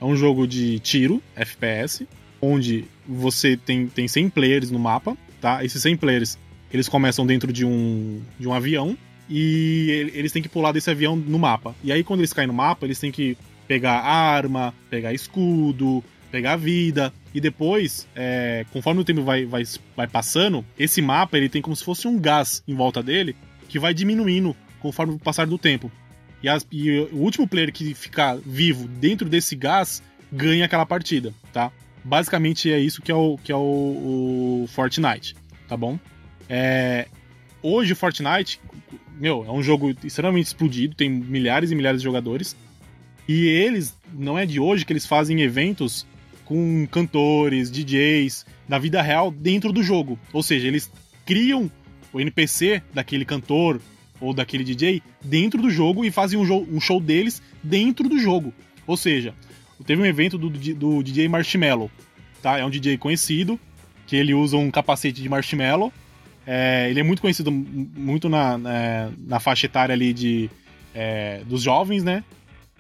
É 0.02 0.06
um 0.06 0.16
jogo 0.16 0.48
de 0.48 0.80
tiro, 0.80 1.22
FPS, 1.36 2.08
onde 2.44 2.84
você 3.08 3.56
tem, 3.56 3.88
tem 3.88 4.06
100 4.06 4.30
players 4.30 4.70
no 4.70 4.78
mapa, 4.78 5.16
tá? 5.40 5.64
Esses 5.64 5.82
100 5.82 5.96
players, 5.96 6.38
eles 6.72 6.90
começam 6.90 7.26
dentro 7.26 7.54
de 7.54 7.66
um, 7.66 8.22
de 8.38 8.48
um 8.48 8.54
avião 8.54 8.98
e 9.30 10.10
eles 10.14 10.34
têm 10.34 10.42
que 10.42 10.50
pular 10.50 10.74
desse 10.74 10.92
avião 10.92 11.16
no 11.16 11.40
mapa. 11.40 11.74
E 11.82 11.92
aí, 11.92 12.04
quando 12.04 12.20
eles 12.20 12.34
caem 12.34 12.48
no 12.48 12.54
mapa, 12.54 12.86
eles 12.86 13.00
têm 13.00 13.12
que 13.12 13.38
pegar 13.66 14.02
arma, 14.02 14.74
pegar 14.90 15.14
escudo, 15.14 16.04
pegar 16.30 16.58
vida. 16.58 17.14
E 17.34 17.40
depois, 17.40 18.06
é, 18.14 18.66
conforme 18.74 19.00
o 19.00 19.06
tempo 19.06 19.24
vai, 19.24 19.46
vai, 19.46 19.64
vai 19.96 20.08
passando, 20.08 20.66
esse 20.78 21.02
mapa 21.02 21.38
ele 21.38 21.48
tem 21.48 21.62
como 21.62 21.76
se 21.76 21.84
fosse 21.84 22.08
um 22.10 22.20
gás 22.20 22.62
em 22.68 22.76
volta 22.76 23.02
dele 23.02 23.36
que 23.70 23.80
vai 23.80 23.94
diminuindo 23.94 24.56
conforme 24.82 25.14
o 25.14 25.20
passar 25.20 25.48
do 25.48 25.58
tempo. 25.58 25.90
E, 26.44 26.50
as, 26.50 26.68
e 26.70 27.00
o 27.14 27.20
último 27.20 27.48
player 27.48 27.72
que 27.72 27.94
ficar 27.94 28.38
vivo 28.46 28.86
dentro 28.88 29.30
desse 29.30 29.56
gás 29.56 30.04
ganha 30.30 30.66
aquela 30.66 30.86
partida, 30.86 31.34
tá? 31.54 31.72
Basicamente 32.04 32.72
é 32.72 32.80
isso 32.80 33.02
que 33.02 33.12
é 33.12 33.16
o, 33.16 33.38
que 33.38 33.52
é 33.52 33.56
o, 33.56 34.64
o 34.64 34.66
Fortnite, 34.70 35.36
tá 35.68 35.78
bom? 35.78 35.98
É, 36.50 37.08
hoje 37.62 37.94
o 37.94 37.96
Fortnite, 37.96 38.60
meu, 39.18 39.46
é 39.48 39.52
um 39.52 39.64
jogo 39.64 39.96
extremamente 40.04 40.48
explodido, 40.48 40.96
tem 40.96 41.10
milhares 41.10 41.72
e 41.72 41.76
milhares 41.76 42.02
de 42.02 42.04
jogadores. 42.04 42.56
E 43.28 43.48
eles, 43.48 43.96
não 44.14 44.38
é 44.38 44.46
de 44.46 44.60
hoje 44.60 44.86
que 44.86 44.92
eles 44.92 45.06
fazem 45.06 45.42
eventos 45.42 46.06
com 46.44 46.86
cantores, 46.92 47.72
DJs, 47.72 48.46
da 48.68 48.78
vida 48.78 49.02
real 49.02 49.32
dentro 49.32 49.72
do 49.72 49.82
jogo. 49.82 50.20
Ou 50.34 50.44
seja, 50.44 50.68
eles 50.68 50.92
criam 51.26 51.72
o 52.12 52.20
NPC 52.20 52.82
daquele 52.94 53.24
cantor 53.24 53.80
ou 54.20 54.34
daquele 54.34 54.64
DJ 54.64 55.02
dentro 55.24 55.62
do 55.62 55.70
jogo 55.70 56.04
e 56.06 56.12
fazem 56.12 56.38
um, 56.38 56.76
um 56.76 56.80
show 56.80 57.00
deles 57.00 57.42
dentro 57.64 58.08
do 58.10 58.20
jogo. 58.20 58.54
Ou 58.86 58.98
seja, 58.98 59.34
Teve 59.86 60.02
um 60.02 60.06
evento 60.06 60.38
do, 60.38 60.50
do 60.50 61.04
DJ 61.04 61.28
Marshmello, 61.28 61.92
tá? 62.42 62.58
É 62.58 62.66
um 62.66 62.70
DJ 62.70 62.98
conhecido, 62.98 63.60
que 64.06 64.16
ele 64.16 64.34
usa 64.34 64.58
um 64.58 64.70
capacete 64.72 65.22
de 65.22 65.30
marshmallow. 65.30 65.92
É, 66.46 66.88
ele 66.90 67.00
é 67.00 67.04
muito 67.04 67.22
conhecido 67.22 67.52
muito 67.52 68.28
na, 68.28 68.58
na, 68.58 69.12
na 69.18 69.40
faixa 69.40 69.66
etária 69.66 69.94
ali 69.94 70.14
de, 70.14 70.50
é, 70.94 71.42
dos 71.46 71.62
jovens, 71.62 72.04
né? 72.04 72.24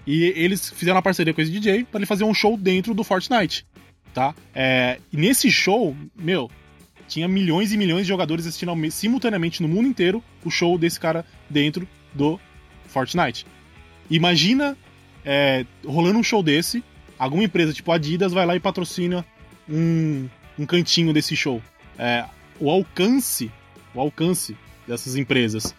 E 0.05 0.33
eles 0.35 0.69
fizeram 0.69 0.97
uma 0.97 1.01
parceria 1.01 1.33
com 1.33 1.41
esse 1.41 1.51
DJ 1.51 1.85
para 1.85 1.99
ele 1.99 2.05
fazer 2.05 2.25
um 2.25 2.33
show 2.33 2.57
dentro 2.57 2.93
do 2.93 3.03
Fortnite, 3.03 3.65
tá? 4.13 4.35
É, 4.53 4.99
e 5.11 5.17
nesse 5.17 5.49
show, 5.49 5.95
meu, 6.13 6.51
tinha 7.07 7.27
milhões 7.27 7.71
e 7.71 7.77
milhões 7.77 8.01
de 8.01 8.09
jogadores 8.09 8.45
assistindo 8.45 8.73
simultaneamente 8.91 9.61
no 9.61 9.69
mundo 9.69 9.87
inteiro 9.87 10.21
o 10.43 10.51
show 10.51 10.77
desse 10.77 10.99
cara 10.99 11.25
dentro 11.49 11.87
do 12.13 12.37
Fortnite. 12.87 13.45
Imagina 14.09 14.77
é, 15.23 15.65
rolando 15.85 16.19
um 16.19 16.23
show 16.23 16.43
desse 16.43 16.83
alguma 17.17 17.43
empresa 17.43 17.73
tipo 17.73 17.91
Adidas 17.91 18.34
vai 18.34 18.45
lá 18.45 18.56
e 18.56 18.60
patrocina 18.60 19.26
um, 19.69 20.28
um 20.58 20.65
cantinho 20.65 21.13
desse 21.13 21.36
show. 21.36 21.62
É, 21.97 22.26
o 22.60 22.69
alcance, 22.69 23.52
o 23.93 23.99
alcance 23.99 24.58
dessas 24.88 25.15
empresas 25.15 25.76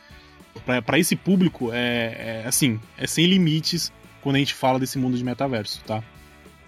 para 0.87 0.99
esse 0.99 1.16
público 1.16 1.73
é, 1.73 2.42
é, 2.44 2.44
assim, 2.47 2.81
é 2.97 3.07
sem 3.07 3.27
limites 3.27 3.92
quando 4.23 4.37
a 4.37 4.38
gente 4.38 4.55
fala 4.55 4.79
desse 4.79 4.99
mundo 4.99 5.16
de 5.16 5.25
metaverso, 5.25 5.83
tá? 5.85 6.03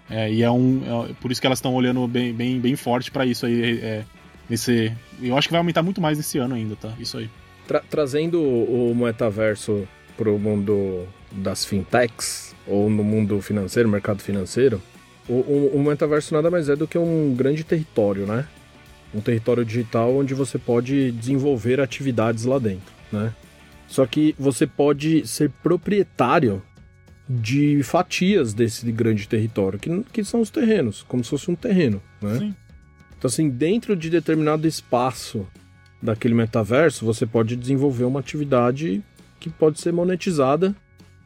É, 0.09 0.31
e 0.31 0.43
é 0.43 0.51
um, 0.51 1.05
é, 1.09 1.13
por 1.13 1.31
isso 1.31 1.41
que 1.41 1.47
elas 1.47 1.57
estão 1.57 1.73
olhando 1.73 2.07
bem, 2.07 2.33
bem, 2.33 2.59
bem 2.59 2.75
forte 2.75 3.11
para 3.11 3.25
isso 3.25 3.45
aí. 3.45 3.79
É, 3.79 4.03
nesse, 4.49 4.93
eu 5.21 5.37
acho 5.37 5.47
que 5.47 5.51
vai 5.51 5.59
aumentar 5.59 5.81
muito 5.83 5.99
mais 6.01 6.17
nesse 6.17 6.37
ano 6.37 6.55
ainda, 6.55 6.75
tá? 6.75 6.93
Isso 6.99 7.17
aí. 7.17 7.29
Tra 7.67 7.81
trazendo 7.89 8.41
o 8.41 8.95
metaverso 8.95 9.87
pro 10.15 10.37
mundo 10.39 11.07
das 11.31 11.65
fintechs, 11.65 12.46
ou 12.67 12.89
no 12.89 13.03
mundo 13.03 13.41
financeiro, 13.41 13.89
mercado 13.89 14.21
financeiro, 14.21 14.81
o, 15.27 15.33
o, 15.33 15.71
o 15.75 15.83
metaverso 15.83 16.33
nada 16.33 16.49
mais 16.49 16.69
é 16.69 16.75
do 16.75 16.87
que 16.87 16.97
um 16.97 17.33
grande 17.35 17.63
território, 17.63 18.25
né? 18.25 18.45
Um 19.13 19.21
território 19.21 19.65
digital 19.65 20.15
onde 20.15 20.33
você 20.33 20.57
pode 20.57 21.11
desenvolver 21.11 21.79
atividades 21.79 22.45
lá 22.45 22.59
dentro, 22.59 22.93
né? 23.11 23.33
Só 23.87 24.05
que 24.05 24.35
você 24.37 24.67
pode 24.67 25.25
ser 25.25 25.49
proprietário 25.63 26.61
de 27.29 27.81
fatias 27.83 28.53
desse 28.53 28.89
grande 28.91 29.27
território, 29.27 29.79
que, 29.79 30.03
que 30.11 30.23
são 30.23 30.41
os 30.41 30.49
terrenos, 30.49 31.03
como 31.03 31.23
se 31.23 31.29
fosse 31.29 31.51
um 31.51 31.55
terreno, 31.55 32.01
né? 32.21 32.39
Sim. 32.39 32.55
Então, 33.17 33.27
assim, 33.27 33.49
dentro 33.49 33.95
de 33.95 34.09
determinado 34.09 34.67
espaço 34.67 35.47
daquele 36.01 36.35
metaverso, 36.35 37.05
você 37.05 37.25
pode 37.25 37.55
desenvolver 37.55 38.03
uma 38.03 38.19
atividade 38.19 39.03
que 39.39 39.49
pode 39.49 39.79
ser 39.81 39.91
monetizada 39.91 40.75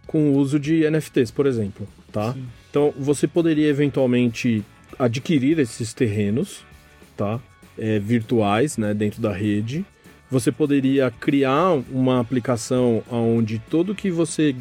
com 0.07 0.31
o 0.31 0.37
uso 0.37 0.59
de 0.59 0.89
NFTs, 0.89 1.31
por 1.31 1.45
exemplo, 1.45 1.87
tá? 2.11 2.33
Sim. 2.33 2.45
Então, 2.69 2.93
você 2.97 3.27
poderia 3.27 3.67
eventualmente 3.67 4.63
adquirir 4.97 5.59
esses 5.59 5.93
terrenos, 5.93 6.63
tá? 7.15 7.39
É, 7.77 7.99
virtuais, 7.99 8.77
né, 8.77 8.93
dentro 8.93 9.21
da 9.21 9.31
rede. 9.31 9.85
Você 10.29 10.51
poderia 10.51 11.11
criar 11.11 11.73
uma 11.91 12.19
aplicação 12.19 13.03
onde 13.09 13.59
tudo 13.69 13.95
que 13.95 14.09
você 14.09 14.55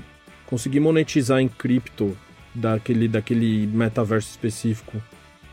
conseguir 0.46 0.81
monetizar 0.81 1.40
em 1.40 1.48
cripto 1.48 2.16
daquele, 2.55 3.07
daquele 3.07 3.66
metaverso 3.68 4.31
específico 4.31 5.00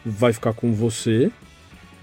vai 0.03 0.33
ficar 0.33 0.53
com 0.53 0.73
você 0.73 1.31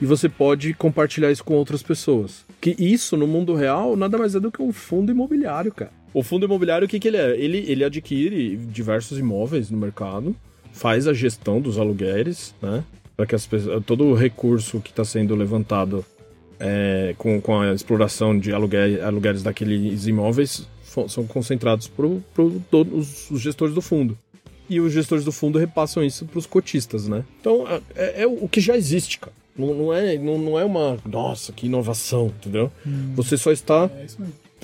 e 0.01 0.07
você 0.07 0.29
pode 0.29 0.75
compartilhar 0.75 1.31
isso 1.31 1.45
com 1.45 1.55
outras 1.55 1.83
pessoas. 1.83 2.45
Que 2.61 2.77
isso, 2.79 3.17
no 3.17 3.27
mundo 3.27 3.55
real, 3.55 3.97
nada 3.97 4.19
mais 4.19 4.35
é 4.35 4.41
do 4.41 4.51
que 4.51 4.63
um 4.63 4.73
fundo 4.73 5.11
imobiliário, 5.11 5.73
cara. 5.73 5.93
O 6.15 6.23
fundo 6.23 6.47
imobiliário, 6.47 6.87
o 6.87 6.89
que, 6.89 7.01
que 7.01 7.09
ele 7.09 7.17
é? 7.17 7.37
Ele, 7.37 7.59
ele 7.69 7.85
adquire 7.85 8.57
diversos 8.57 9.19
imóveis 9.19 9.69
no 9.69 9.77
mercado, 9.77 10.35
faz 10.73 11.07
a 11.09 11.13
gestão 11.13 11.61
dos 11.61 11.77
aluguéis, 11.79 12.55
né? 12.63 12.85
Para 13.17 13.27
que 13.27 13.35
as 13.35 13.45
pessoas, 13.47 13.85
todo 13.85 14.05
o 14.05 14.15
recurso 14.15 14.81
que 14.81 14.91
está 14.91 15.05
sendo 15.05 15.35
levantado 15.35 16.05
é, 16.59 17.15
com, 17.19 17.41
com 17.41 17.61
a 17.61 17.73
exploração 17.75 18.39
de 18.39 18.53
aluguéis, 18.53 19.03
aluguéis 19.03 19.43
daqueles 19.43 20.07
imóveis 20.07 20.67
são 21.09 21.27
concentrados 21.27 21.89
para 21.89 22.07
todos 22.71 23.29
os 23.29 23.41
gestores 23.41 23.75
do 23.75 23.83
fundo 23.83 24.17
e 24.69 24.81
os 24.81 24.93
gestores 24.93 25.25
do 25.25 25.33
fundo 25.33 25.59
repassam 25.59 26.05
isso 26.05 26.25
para 26.25 26.39
os 26.39 26.47
cotistas, 26.47 27.07
né? 27.09 27.25
Então 27.41 27.67
é, 27.69 27.81
é, 27.95 28.23
é, 28.23 28.27
o 28.27 28.49
que 28.49 28.61
já 28.61 28.77
existe, 28.77 29.19
cara. 29.19 29.33
Não, 29.57 29.73
não, 29.75 29.95
é, 29.95 30.19
não, 30.19 30.39
não 30.39 30.59
é 30.59 30.65
uma. 30.65 30.99
Nossa, 31.05 31.53
que 31.53 31.67
inovação, 31.67 32.27
entendeu? 32.27 32.73
Hum, 32.85 33.13
Você 33.15 33.37
só 33.37 33.53
está 33.53 33.89
é 33.95 34.07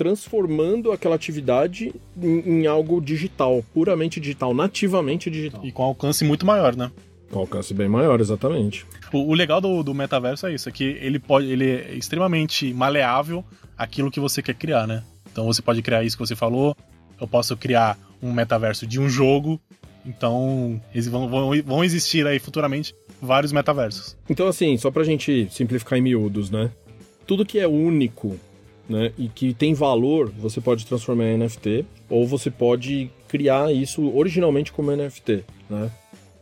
transformando 0.01 0.91
aquela 0.91 1.13
atividade 1.13 1.93
em, 2.19 2.39
em, 2.39 2.65
algo 2.65 2.99
digital, 2.99 3.63
puramente 3.71 4.19
digital, 4.19 4.51
nativamente 4.51 5.29
digital. 5.29 5.63
E 5.63 5.71
com 5.71 5.83
alcance 5.83 6.25
muito 6.25 6.43
maior, 6.43 6.75
né? 6.75 6.91
Com 7.29 7.37
alcance 7.37 7.71
bem 7.71 7.87
maior, 7.87 8.19
exatamente. 8.19 8.83
O, 9.13 9.29
o 9.29 9.33
legal 9.35 9.61
do, 9.61 9.83
do 9.83 9.93
metaverso 9.93 10.47
é 10.47 10.55
isso, 10.55 10.67
é 10.67 10.71
que 10.71 10.83
ele 10.83 11.19
pode. 11.19 11.51
ele 11.51 11.69
é 11.69 11.93
extremamente 11.93 12.73
maleável 12.73 13.45
aquilo 13.77 14.09
que 14.09 14.19
você 14.19 14.41
quer 14.41 14.55
criar, 14.55 14.87
né? 14.87 15.03
Então 15.31 15.45
você 15.45 15.61
pode 15.61 15.83
criar 15.83 16.03
isso 16.03 16.17
que 16.17 16.25
você 16.25 16.35
falou. 16.35 16.75
Eu 17.19 17.27
posso 17.27 17.55
criar 17.55 17.95
um 18.23 18.33
metaverso 18.33 18.87
de 18.87 18.99
um 18.99 19.07
jogo 19.07 19.61
então, 20.03 20.81
eles 20.91 21.07
vão, 21.07 21.29
vão, 21.29 21.51
vão 21.63 21.83
existir 21.83 22.25
aí 22.25 22.39
futuramente 22.39 22.95
vários 23.21 23.51
metaversos. 23.51 24.17
Então, 24.27 24.47
assim, 24.47 24.75
só 24.77 24.89
pra 24.89 25.03
gente 25.03 25.47
simplificar 25.51 25.99
em 25.99 26.01
miúdos, 26.01 26.49
né? 26.49 26.71
Tudo 27.27 27.45
que 27.45 27.59
é 27.59 27.67
único 27.67 28.39
né, 28.91 29.13
e 29.17 29.29
que 29.29 29.53
tem 29.53 29.73
valor, 29.73 30.29
você 30.37 30.59
pode 30.59 30.85
transformar 30.85 31.25
em 31.25 31.37
NFT, 31.37 31.85
ou 32.09 32.27
você 32.27 32.51
pode 32.51 33.09
criar 33.29 33.73
isso 33.73 34.13
originalmente 34.15 34.71
como 34.71 34.93
NFT, 34.93 35.45
né? 35.69 35.89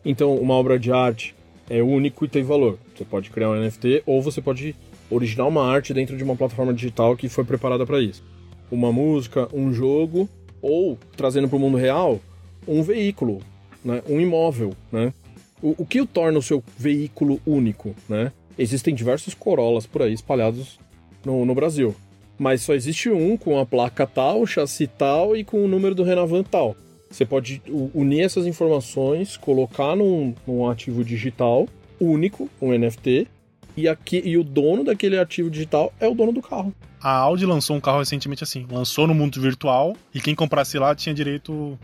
Então, 0.03 0.35
uma 0.35 0.55
obra 0.55 0.79
de 0.79 0.91
arte 0.91 1.35
é 1.69 1.83
único 1.83 2.25
e 2.25 2.27
tem 2.27 2.41
valor. 2.41 2.79
Você 2.95 3.05
pode 3.05 3.29
criar 3.29 3.51
um 3.51 3.55
NFT, 3.55 4.01
ou 4.05 4.21
você 4.21 4.41
pode 4.41 4.75
originar 5.11 5.45
uma 5.45 5.63
arte 5.63 5.93
dentro 5.93 6.17
de 6.17 6.23
uma 6.23 6.35
plataforma 6.35 6.73
digital 6.73 7.15
que 7.15 7.29
foi 7.29 7.43
preparada 7.43 7.85
para 7.85 8.01
isso. 8.01 8.23
Uma 8.71 8.91
música, 8.91 9.47
um 9.53 9.71
jogo, 9.71 10.27
ou 10.61 10.97
trazendo 11.15 11.47
para 11.47 11.57
o 11.57 11.59
mundo 11.59 11.77
real, 11.77 12.19
um 12.67 12.81
veículo, 12.81 13.41
né? 13.85 14.01
um 14.09 14.19
imóvel. 14.19 14.73
Né? 14.91 15.13
O, 15.61 15.75
o 15.77 15.85
que 15.85 16.01
o 16.01 16.07
torna 16.07 16.39
o 16.39 16.43
seu 16.43 16.63
veículo 16.77 17.39
único? 17.45 17.95
Né? 18.07 18.31
Existem 18.57 18.95
diversos 18.95 19.35
Corollas 19.35 19.85
por 19.85 20.01
aí 20.01 20.13
espalhados 20.13 20.79
no, 21.23 21.45
no 21.45 21.53
Brasil. 21.53 21.95
Mas 22.39 22.61
só 22.61 22.73
existe 22.73 23.09
um 23.09 23.35
com 23.35 23.59
a 23.59 23.65
placa 23.65 24.07
tal, 24.07 24.47
chassi 24.47 24.87
tal 24.87 25.35
e 25.35 25.43
com 25.43 25.63
o 25.63 25.67
número 25.67 25.93
do 25.93 26.03
Renavan 26.03 26.41
tal. 26.41 26.75
Você 27.11 27.25
pode 27.25 27.61
unir 27.93 28.21
essas 28.21 28.47
informações, 28.47 29.35
colocar 29.35 29.95
num, 29.95 30.33
num 30.47 30.69
ativo 30.69 31.03
digital 31.03 31.67
único, 31.99 32.49
um 32.61 32.71
NFT, 32.71 33.27
e, 33.75 33.87
aqui, 33.87 34.21
e 34.23 34.37
o 34.37 34.43
dono 34.43 34.83
daquele 34.83 35.17
ativo 35.17 35.49
digital 35.49 35.91
é 35.99 36.07
o 36.07 36.13
dono 36.13 36.31
do 36.31 36.41
carro. 36.41 36.73
A 37.01 37.11
Audi 37.11 37.45
lançou 37.45 37.75
um 37.75 37.81
carro 37.81 37.99
recentemente 37.99 38.43
assim, 38.43 38.65
lançou 38.69 39.07
no 39.07 39.13
mundo 39.13 39.39
virtual 39.41 39.95
e 40.13 40.21
quem 40.21 40.35
comprasse 40.35 40.77
lá 40.77 40.93
tinha 40.93 41.13
direito 41.13 41.77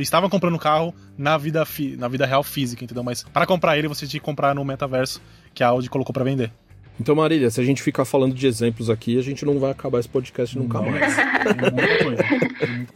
estava 0.00 0.28
comprando 0.28 0.56
o 0.56 0.58
carro 0.58 0.94
na 1.16 1.38
vida, 1.38 1.66
na 1.96 2.08
vida 2.08 2.26
real 2.26 2.42
física, 2.42 2.84
entendeu? 2.84 3.02
Mas 3.02 3.22
para 3.22 3.46
comprar 3.46 3.78
ele, 3.78 3.88
você 3.88 4.06
tinha 4.06 4.20
que 4.20 4.24
comprar 4.24 4.54
no 4.54 4.64
metaverso 4.64 5.22
que 5.54 5.64
a 5.64 5.68
Audi 5.68 5.88
colocou 5.88 6.12
para 6.12 6.24
vender. 6.24 6.52
Então, 7.00 7.14
Marília, 7.14 7.48
se 7.48 7.60
a 7.60 7.64
gente 7.64 7.80
ficar 7.80 8.04
falando 8.04 8.34
de 8.34 8.46
exemplos 8.46 8.90
aqui, 8.90 9.16
a 9.16 9.22
gente 9.22 9.44
não 9.44 9.60
vai 9.60 9.70
acabar 9.70 10.00
esse 10.00 10.08
podcast 10.08 10.58
nunca 10.58 10.82
mais. 10.82 11.14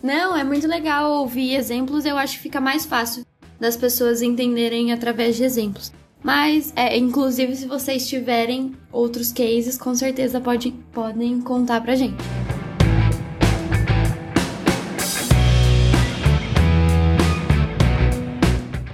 não, 0.02 0.36
é 0.36 0.42
muito 0.42 0.66
legal 0.66 1.12
ouvir 1.20 1.54
exemplos, 1.54 2.04
eu 2.04 2.18
acho 2.18 2.36
que 2.36 2.42
fica 2.42 2.60
mais 2.60 2.84
fácil 2.84 3.24
das 3.60 3.76
pessoas 3.76 4.20
entenderem 4.20 4.92
através 4.92 5.36
de 5.36 5.44
exemplos. 5.44 5.92
Mas, 6.20 6.72
é, 6.74 6.96
inclusive, 6.96 7.54
se 7.54 7.66
vocês 7.66 8.08
tiverem 8.08 8.72
outros 8.90 9.32
cases, 9.32 9.78
com 9.78 9.94
certeza 9.94 10.40
pode, 10.40 10.72
podem 10.92 11.40
contar 11.40 11.80
pra 11.80 11.94
gente. 11.94 12.16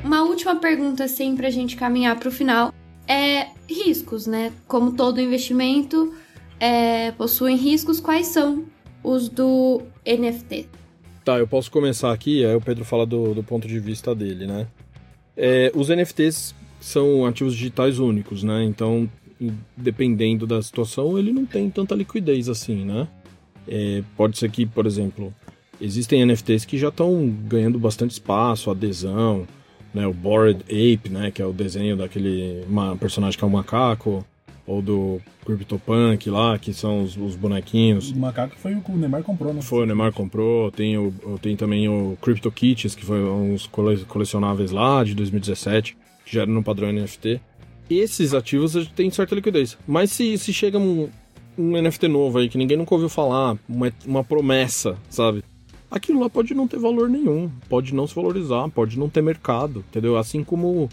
Uma 0.05 0.23
última 0.23 0.57
pergunta, 0.57 1.05
assim, 1.05 1.35
pra 1.35 1.49
gente 1.49 1.77
caminhar 1.77 2.18
pro 2.18 2.31
final. 2.31 2.73
É 3.09 3.49
riscos, 3.68 4.27
né? 4.27 4.53
Como 4.66 4.92
todo 4.92 5.21
investimento 5.21 6.12
é, 6.61 7.11
possuem 7.12 7.57
riscos, 7.57 8.01
quais 8.01 8.27
são 8.27 8.64
os 9.03 9.29
do 9.29 9.83
NFT? 10.07 10.66
Tá, 11.25 11.38
eu 11.38 11.47
posso 11.47 11.71
começar 11.71 12.12
aqui, 12.12 12.44
aí 12.44 12.55
o 12.55 12.61
Pedro 12.61 12.85
fala 12.85 13.07
do, 13.07 13.35
do 13.35 13.42
ponto 13.42 13.66
de 13.66 13.79
vista 13.79 14.14
dele, 14.14 14.47
né? 14.47 14.66
É, 15.37 15.71
os 15.75 15.88
NFTs 15.88 16.55
são 16.81 17.27
ativos 17.27 17.55
digitais 17.55 17.99
únicos, 17.99 18.42
né? 18.42 18.64
Então, 18.64 19.09
dependendo 19.77 20.47
da 20.47 20.61
situação, 20.62 21.18
ele 21.18 21.33
não 21.33 21.47
tem 21.47 21.71
tanta 21.71 21.94
liquidez 21.94 22.49
assim, 22.49 22.85
né? 22.85 23.07
É, 23.66 24.03
pode 24.16 24.38
ser 24.38 24.51
que, 24.51 24.64
por 24.64 24.87
exemplo, 24.87 25.33
existem 25.81 26.25
NFTs 26.25 26.64
que 26.64 26.79
já 26.79 26.88
estão 26.88 27.29
ganhando 27.47 27.79
bastante 27.79 28.12
espaço, 28.12 28.71
adesão, 28.71 29.47
né? 29.92 30.07
O 30.07 30.12
Bored 30.12 30.62
Ape, 30.64 31.09
né? 31.11 31.31
Que 31.31 31.42
é 31.42 31.46
o 31.46 31.53
desenho 31.53 31.96
daquele 31.96 32.64
uma, 32.68 32.96
personagem 32.96 33.38
que 33.38 33.44
é 33.44 33.46
um 33.46 33.51
macaco, 33.51 34.24
ou 34.66 34.83
do 34.83 35.20
CryptoPunk 35.46 36.29
lá, 36.29 36.59
que 36.59 36.74
são 36.74 37.03
os, 37.03 37.16
os 37.16 37.35
bonequinhos. 37.37 38.11
O 38.11 38.18
macaco 38.18 38.57
foi 38.57 38.74
o 38.74 38.83
que 38.83 38.90
o 38.90 38.96
Neymar 38.96 39.22
comprou, 39.22 39.55
né? 39.55 39.62
Foi, 39.62 39.85
o 39.85 39.87
Neymar 39.87 40.12
comprou. 40.12 40.70
Tem, 40.70 40.98
o, 40.98 41.12
tem 41.40 41.57
também 41.57 41.88
o 41.88 42.18
CryptoKitties, 42.20 42.94
que 42.94 43.05
foi 43.05 43.22
uns 43.22 43.66
colecionáveis 44.07 44.70
lá 44.70 45.03
de 45.05 45.14
2017 45.14 45.96
que 46.29 46.35
já 46.35 46.42
era 46.42 46.51
no 46.51 46.62
padrão 46.62 46.92
NFT. 46.92 47.40
Esses 47.88 48.35
ativos 48.35 48.74
têm 48.94 49.11
certa 49.11 49.35
liquidez. 49.35 49.79
Mas 49.87 50.12
se, 50.12 50.37
se 50.37 50.53
chega 50.53 50.79
um, 50.79 51.09
um 51.57 51.81
NFT 51.81 52.07
novo 52.07 52.38
aí 52.38 52.48
que 52.48 52.59
ninguém 52.59 52.77
nunca 52.77 52.94
ouviu 52.94 53.09
falar, 53.09 53.57
uma, 53.66 53.90
uma 54.07 54.22
promessa, 54.22 54.96
sabe? 55.09 55.42
Aquilo 55.90 56.20
lá 56.20 56.29
pode 56.29 56.55
não 56.55 56.68
ter 56.68 56.79
valor 56.79 57.09
nenhum, 57.09 57.51
pode 57.68 57.94
não 57.94 58.07
se 58.07 58.14
valorizar, 58.14 58.68
pode 58.68 58.98
não 58.98 59.09
ter 59.09 59.22
mercado, 59.22 59.85
entendeu? 59.88 60.18
Assim 60.18 60.44
como 60.44 60.88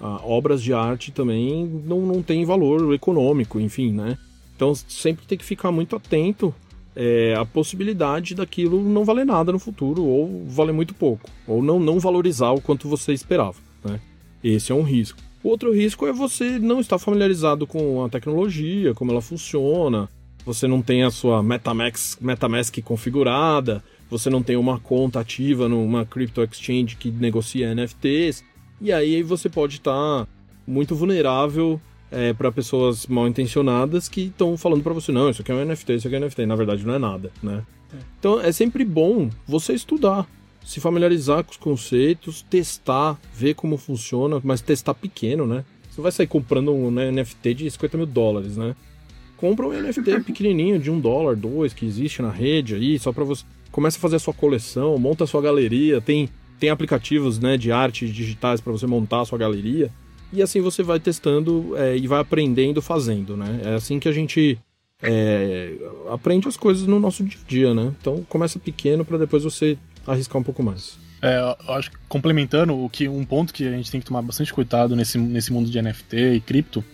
ah, 0.00 0.20
obras 0.24 0.62
de 0.62 0.72
arte 0.72 1.12
também 1.12 1.66
não, 1.86 2.00
não 2.00 2.22
tem 2.22 2.44
valor 2.44 2.92
econômico, 2.92 3.60
enfim, 3.60 3.92
né? 3.92 4.18
Então 4.56 4.74
sempre 4.74 5.24
tem 5.24 5.38
que 5.38 5.44
ficar 5.44 5.70
muito 5.70 5.94
atento 5.94 6.52
é, 6.96 7.34
à 7.34 7.44
possibilidade 7.44 8.34
daquilo 8.34 8.82
não 8.82 9.04
valer 9.04 9.24
nada 9.24 9.52
no 9.52 9.58
futuro, 9.58 10.02
ou 10.04 10.44
valer 10.48 10.72
muito 10.72 10.94
pouco, 10.94 11.30
ou 11.46 11.62
não, 11.62 11.78
não 11.78 12.00
valorizar 12.00 12.50
o 12.50 12.60
quanto 12.60 12.88
você 12.88 13.12
esperava, 13.12 13.58
né? 13.84 14.00
Esse 14.42 14.72
é 14.72 14.74
um 14.74 14.82
risco. 14.82 15.18
Outro 15.42 15.72
risco 15.72 16.06
é 16.06 16.12
você 16.12 16.58
não 16.58 16.80
estar 16.80 16.98
familiarizado 16.98 17.66
com 17.66 18.04
a 18.04 18.08
tecnologia, 18.08 18.94
como 18.94 19.12
ela 19.12 19.22
funciona, 19.22 20.08
você 20.44 20.66
não 20.66 20.82
tem 20.82 21.02
a 21.02 21.10
sua 21.10 21.42
MetaMask, 21.42 22.20
MetaMask 22.20 22.82
configurada, 22.82 23.82
você 24.10 24.28
não 24.28 24.42
tem 24.42 24.56
uma 24.56 24.78
conta 24.78 25.20
ativa 25.20 25.68
numa 25.68 26.04
crypto 26.04 26.42
exchange 26.42 26.96
que 26.96 27.10
negocia 27.10 27.74
NFTs, 27.74 28.44
e 28.80 28.92
aí 28.92 29.22
você 29.22 29.48
pode 29.48 29.76
estar 29.76 30.26
muito 30.66 30.94
vulnerável 30.94 31.80
é, 32.10 32.32
para 32.32 32.50
pessoas 32.50 33.06
mal 33.06 33.28
intencionadas 33.28 34.08
que 34.08 34.22
estão 34.22 34.56
falando 34.56 34.82
para 34.82 34.92
você: 34.92 35.12
não, 35.12 35.30
isso 35.30 35.42
aqui 35.42 35.52
é 35.52 35.54
um 35.54 35.64
NFT, 35.64 35.94
isso 35.94 36.08
aqui 36.08 36.16
é 36.16 36.18
um 36.18 36.24
NFT. 36.24 36.46
Na 36.46 36.56
verdade, 36.56 36.84
não 36.84 36.94
é 36.94 36.98
nada, 36.98 37.30
né? 37.42 37.62
É. 37.92 37.96
Então 38.18 38.40
é 38.40 38.50
sempre 38.52 38.84
bom 38.84 39.30
você 39.46 39.72
estudar 39.72 40.26
se 40.64 40.80
familiarizar 40.80 41.42
com 41.44 41.50
os 41.50 41.56
conceitos, 41.56 42.42
testar, 42.42 43.18
ver 43.34 43.54
como 43.54 43.76
funciona, 43.76 44.40
mas 44.42 44.60
testar 44.60 44.94
pequeno, 44.94 45.46
né? 45.46 45.64
Você 45.90 46.00
vai 46.00 46.12
sair 46.12 46.26
comprando 46.26 46.72
um 46.72 46.90
né, 46.90 47.10
NFT 47.10 47.54
de 47.54 47.70
50 47.70 47.96
mil 47.96 48.06
dólares, 48.06 48.56
né? 48.56 48.76
Compra 49.36 49.66
um 49.66 49.72
NFT 49.72 50.20
pequenininho 50.20 50.78
de 50.78 50.90
um 50.90 51.00
dólar, 51.00 51.34
dois, 51.34 51.72
que 51.72 51.86
existe 51.86 52.20
na 52.22 52.30
rede 52.30 52.74
aí, 52.74 52.98
só 52.98 53.12
para 53.12 53.24
você. 53.24 53.44
Começa 53.70 53.98
a 53.98 54.00
fazer 54.00 54.16
a 54.16 54.18
sua 54.18 54.34
coleção, 54.34 54.98
monta 54.98 55.24
a 55.24 55.26
sua 55.26 55.40
galeria, 55.40 56.00
tem, 56.00 56.28
tem 56.58 56.70
aplicativos 56.70 57.38
né, 57.38 57.56
de 57.56 57.70
arte 57.70 58.08
digitais 58.08 58.60
para 58.60 58.72
você 58.72 58.86
montar 58.86 59.20
a 59.20 59.24
sua 59.24 59.38
galeria. 59.38 59.90
E 60.32 60.42
assim 60.42 60.60
você 60.60 60.82
vai 60.82 61.00
testando 61.00 61.76
é, 61.76 61.96
e 61.96 62.06
vai 62.06 62.20
aprendendo 62.20 62.80
fazendo, 62.80 63.36
né? 63.36 63.60
É 63.64 63.74
assim 63.74 63.98
que 63.98 64.08
a 64.08 64.12
gente 64.12 64.58
é, 65.02 65.74
aprende 66.08 66.46
as 66.46 66.56
coisas 66.56 66.86
no 66.86 67.00
nosso 67.00 67.24
dia 67.24 67.38
a 67.44 67.48
dia, 67.48 67.74
né? 67.74 67.92
Então 68.00 68.24
começa 68.28 68.58
pequeno 68.58 69.04
para 69.04 69.18
depois 69.18 69.42
você 69.42 69.76
arriscar 70.06 70.40
um 70.40 70.44
pouco 70.44 70.62
mais. 70.62 70.98
É, 71.22 71.38
eu 71.68 71.74
acho 71.74 71.90
que 71.90 71.96
complementando 72.08 72.78
o 72.78 72.88
que 72.88 73.08
um 73.08 73.24
ponto 73.24 73.52
que 73.52 73.66
a 73.66 73.72
gente 73.72 73.90
tem 73.90 74.00
que 74.00 74.06
tomar 74.06 74.22
bastante 74.22 74.54
cuidado 74.54 74.94
nesse, 74.96 75.18
nesse 75.18 75.52
mundo 75.52 75.68
de 75.68 75.82
NFT 75.82 76.34
e 76.34 76.40
cripto 76.40 76.84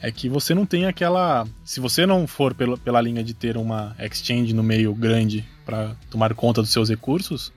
é 0.00 0.10
que 0.10 0.28
você 0.28 0.54
não 0.54 0.66
tem 0.66 0.86
aquela. 0.86 1.46
Se 1.64 1.80
você 1.80 2.06
não 2.06 2.26
for 2.26 2.54
pela, 2.54 2.76
pela 2.76 3.00
linha 3.00 3.24
de 3.24 3.34
ter 3.34 3.56
uma 3.56 3.96
exchange 3.98 4.52
no 4.52 4.62
meio 4.62 4.94
grande 4.94 5.44
para 5.64 5.96
tomar 6.10 6.34
conta 6.34 6.60
dos 6.60 6.70
seus 6.70 6.88
recursos, 6.88 7.52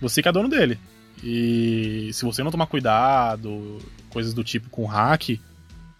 você 0.00 0.22
que 0.22 0.28
é 0.28 0.32
dono 0.32 0.48
dele. 0.48 0.78
E 1.22 2.10
se 2.12 2.24
você 2.24 2.42
não 2.42 2.50
tomar 2.50 2.66
cuidado, 2.66 3.78
coisas 4.10 4.34
do 4.34 4.44
tipo 4.44 4.68
com 4.68 4.84
hack, 4.84 5.38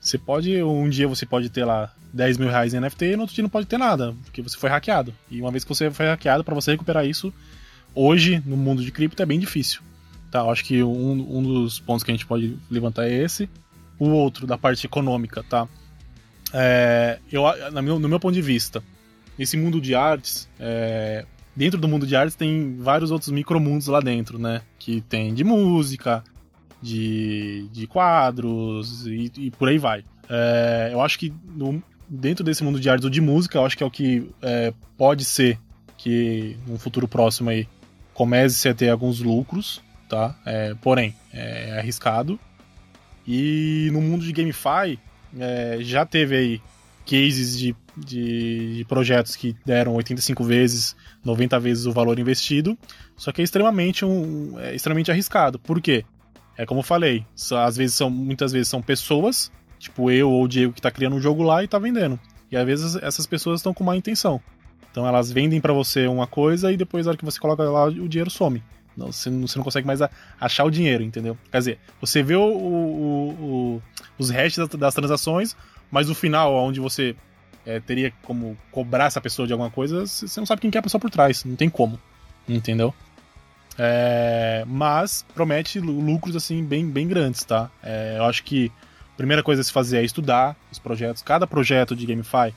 você 0.00 0.18
pode. 0.18 0.62
Um 0.62 0.88
dia 0.88 1.08
você 1.08 1.24
pode 1.24 1.48
ter 1.48 1.64
lá 1.64 1.92
10 2.12 2.38
mil 2.38 2.48
reais 2.48 2.74
em 2.74 2.80
NFT 2.80 3.04
e 3.06 3.16
no 3.16 3.22
outro 3.22 3.34
dia 3.34 3.42
não 3.42 3.50
pode 3.50 3.66
ter 3.66 3.78
nada, 3.78 4.14
porque 4.24 4.42
você 4.42 4.56
foi 4.56 4.70
hackeado. 4.70 5.14
E 5.30 5.40
uma 5.40 5.50
vez 5.50 5.64
que 5.64 5.68
você 5.68 5.90
foi 5.90 6.06
hackeado, 6.06 6.44
para 6.44 6.54
você 6.54 6.72
recuperar 6.72 7.06
isso, 7.06 7.32
hoje, 7.94 8.42
no 8.44 8.56
mundo 8.56 8.82
de 8.82 8.90
cripto, 8.90 9.22
é 9.22 9.26
bem 9.26 9.38
difícil. 9.38 9.80
Tá, 10.30 10.42
acho 10.42 10.64
que 10.64 10.82
um, 10.82 11.38
um 11.38 11.42
dos 11.42 11.78
pontos 11.78 12.02
que 12.02 12.10
a 12.10 12.14
gente 12.14 12.26
pode 12.26 12.58
levantar 12.70 13.06
é 13.06 13.22
esse. 13.22 13.48
O 13.98 14.08
outro, 14.08 14.46
da 14.46 14.58
parte 14.58 14.86
econômica, 14.86 15.42
tá? 15.42 15.66
É, 16.52 17.18
eu, 17.30 17.42
no 17.70 18.08
meu 18.08 18.20
ponto 18.20 18.34
de 18.34 18.42
vista, 18.42 18.82
nesse 19.38 19.56
mundo 19.56 19.80
de 19.80 19.94
artes, 19.94 20.48
é, 20.60 21.24
dentro 21.54 21.80
do 21.80 21.88
mundo 21.88 22.06
de 22.06 22.14
artes 22.14 22.36
tem 22.36 22.76
vários 22.76 23.10
outros 23.10 23.30
micromundos 23.30 23.86
lá 23.86 24.00
dentro, 24.00 24.38
né? 24.38 24.62
Que 24.78 25.00
tem 25.00 25.34
de 25.34 25.44
música, 25.44 26.22
de, 26.80 27.68
de 27.72 27.86
quadros 27.86 29.06
e, 29.06 29.32
e 29.36 29.50
por 29.50 29.68
aí 29.68 29.78
vai. 29.78 30.04
É, 30.28 30.90
eu 30.92 31.00
acho 31.00 31.18
que 31.18 31.32
no, 31.54 31.82
dentro 32.08 32.44
desse 32.44 32.62
mundo 32.62 32.78
de 32.78 32.88
artes 32.88 33.04
ou 33.04 33.10
de 33.10 33.20
música, 33.20 33.58
eu 33.58 33.66
acho 33.66 33.76
que 33.76 33.82
é 33.82 33.86
o 33.86 33.90
que 33.90 34.30
é, 34.42 34.72
pode 34.96 35.24
ser 35.24 35.58
que 35.96 36.56
no 36.66 36.78
futuro 36.78 37.08
próximo 37.08 37.50
aí 37.50 37.66
comece 38.12 38.68
a 38.68 38.74
ter 38.74 38.88
alguns 38.88 39.20
lucros, 39.20 39.82
tá? 40.08 40.36
É, 40.44 40.74
porém, 40.74 41.14
é 41.32 41.78
arriscado. 41.78 42.38
E 43.26 43.88
no 43.92 44.00
mundo 44.00 44.24
de 44.24 44.32
GameFi, 44.32 44.98
é, 45.38 45.78
já 45.80 46.06
teve 46.06 46.36
aí 46.36 46.62
cases 47.04 47.58
de, 47.58 47.74
de, 47.96 48.78
de, 48.78 48.84
projetos 48.84 49.36
que 49.36 49.56
deram 49.64 49.94
85 49.94 50.44
vezes, 50.44 50.96
90 51.24 51.58
vezes 51.60 51.86
o 51.86 51.92
valor 51.92 52.18
investido, 52.18 52.76
só 53.16 53.32
que 53.32 53.40
é 53.40 53.44
extremamente, 53.44 54.04
um, 54.04 54.58
é 54.58 54.74
extremamente 54.74 55.10
arriscado. 55.10 55.58
Por 55.58 55.80
quê? 55.80 56.04
É 56.56 56.66
como 56.66 56.80
eu 56.80 56.84
falei, 56.84 57.24
às 57.64 57.76
vezes 57.76 57.96
são, 57.96 58.10
muitas 58.10 58.50
vezes 58.52 58.68
são 58.68 58.82
pessoas, 58.82 59.52
tipo 59.78 60.10
eu 60.10 60.30
ou 60.30 60.44
o 60.44 60.48
Diego 60.48 60.72
que 60.72 60.80
está 60.80 60.90
criando 60.90 61.16
um 61.16 61.20
jogo 61.20 61.42
lá 61.42 61.62
e 61.62 61.66
está 61.66 61.78
vendendo. 61.78 62.18
E 62.50 62.56
às 62.56 62.64
vezes 62.64 62.96
essas 62.96 63.26
pessoas 63.26 63.60
estão 63.60 63.74
com 63.74 63.84
má 63.84 63.96
intenção. 63.96 64.40
Então 64.90 65.06
elas 65.06 65.30
vendem 65.30 65.60
para 65.60 65.72
você 65.72 66.06
uma 66.06 66.26
coisa 66.26 66.72
e 66.72 66.76
depois 66.76 67.04
na 67.04 67.10
hora 67.10 67.18
que 67.18 67.24
você 67.24 67.38
coloca 67.38 67.62
lá 67.62 67.84
o 67.84 68.08
dinheiro 68.08 68.30
some. 68.30 68.62
Você, 68.96 69.28
não, 69.28 69.46
você 69.46 69.58
não 69.58 69.64
consegue 69.64 69.86
mais 69.86 70.00
achar 70.40 70.64
o 70.64 70.70
dinheiro, 70.70 71.02
entendeu? 71.02 71.36
Quer 71.50 71.58
dizer, 71.58 71.78
você 72.00 72.22
vê 72.22 72.34
o, 72.34 72.42
o, 72.42 73.30
o, 73.30 73.82
os 74.18 74.30
hashes 74.30 74.56
das, 74.56 74.68
das, 74.68 74.94
transações, 74.94 75.56
mas 75.90 76.08
o 76.08 76.14
final, 76.14 76.54
onde 76.54 76.80
você 76.80 77.14
é, 77.64 77.78
teria 77.80 78.12
como 78.22 78.56
cobrar 78.72 79.06
essa 79.06 79.20
pessoa 79.20 79.46
de 79.46 79.52
alguma 79.52 79.70
coisa, 79.70 80.06
você 80.06 80.40
não 80.40 80.46
sabe 80.46 80.62
quem 80.62 80.70
é 80.74 80.78
a 80.78 80.82
pessoa 80.82 81.00
por 81.00 81.10
trás. 81.10 81.44
Não 81.44 81.56
tem 81.56 81.68
como. 81.68 81.98
Entendeu? 82.48 82.94
É, 83.78 84.64
mas 84.66 85.24
promete 85.34 85.78
lucros 85.80 86.34
assim 86.34 86.64
bem, 86.64 86.88
bem 86.88 87.06
grandes, 87.06 87.44
tá? 87.44 87.70
É, 87.82 88.14
eu 88.16 88.24
acho 88.24 88.42
que 88.42 88.72
a 89.12 89.16
primeira 89.16 89.42
coisa 89.42 89.60
a 89.60 89.64
se 89.64 89.72
fazer 89.72 89.98
é 89.98 90.04
estudar 90.04 90.56
os 90.72 90.78
projetos. 90.78 91.22
Cada 91.22 91.46
projeto 91.46 91.94
de 91.94 92.06
GameFi 92.06 92.54